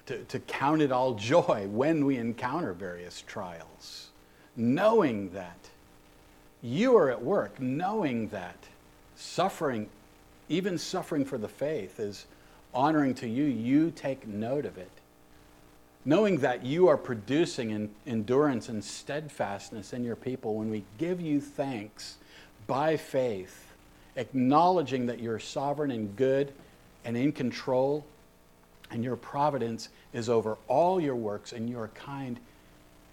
To, 0.07 0.21
to 0.25 0.39
count 0.39 0.81
it 0.81 0.91
all 0.91 1.13
joy 1.13 1.67
when 1.71 2.05
we 2.05 2.17
encounter 2.17 2.73
various 2.73 3.23
trials, 3.25 4.09
knowing 4.57 5.29
that 5.29 5.69
you 6.61 6.97
are 6.97 7.09
at 7.09 7.23
work, 7.23 7.57
knowing 7.61 8.27
that 8.29 8.57
suffering 9.15 9.89
even 10.49 10.77
suffering 10.77 11.25
for 11.25 11.37
the 11.37 11.47
faith 11.47 11.99
is 11.99 12.25
honoring 12.75 13.15
to 13.15 13.27
you, 13.27 13.45
you 13.45 13.89
take 13.91 14.27
note 14.27 14.65
of 14.65 14.77
it. 14.77 14.91
Knowing 16.03 16.37
that 16.37 16.63
you 16.63 16.87
are 16.87 16.97
producing 16.97 17.89
endurance 18.05 18.69
and 18.69 18.83
steadfastness 18.83 19.93
in 19.93 20.03
your 20.03 20.15
people 20.15 20.55
when 20.55 20.69
we 20.69 20.83
give 20.99 21.19
you 21.19 21.41
thanks 21.41 22.17
by 22.67 22.95
faith, 22.95 23.73
acknowledging 24.15 25.07
that 25.07 25.19
you're 25.19 25.39
sovereign 25.39 25.89
and 25.89 26.15
good 26.15 26.53
and 27.05 27.17
in 27.17 27.31
control, 27.31 28.05
and 28.91 29.03
your 29.03 29.15
providence 29.15 29.89
is 30.13 30.29
over 30.29 30.57
all 30.67 30.99
your 30.99 31.15
works, 31.15 31.53
and 31.53 31.69
you 31.69 31.79
are 31.79 31.87
kind 31.89 32.39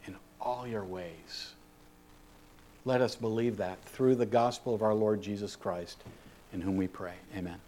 in 0.06 0.14
all 0.40 0.66
your 0.66 0.84
ways. 0.84 1.52
Let 2.84 3.00
us 3.00 3.16
believe 3.16 3.56
that 3.58 3.82
through 3.84 4.16
the 4.16 4.26
gospel 4.26 4.74
of 4.74 4.82
our 4.82 4.94
Lord 4.94 5.22
Jesus 5.22 5.56
Christ 5.56 6.02
in 6.52 6.60
whom 6.60 6.76
we 6.76 6.88
pray. 6.88 7.14
Amen. 7.36 7.58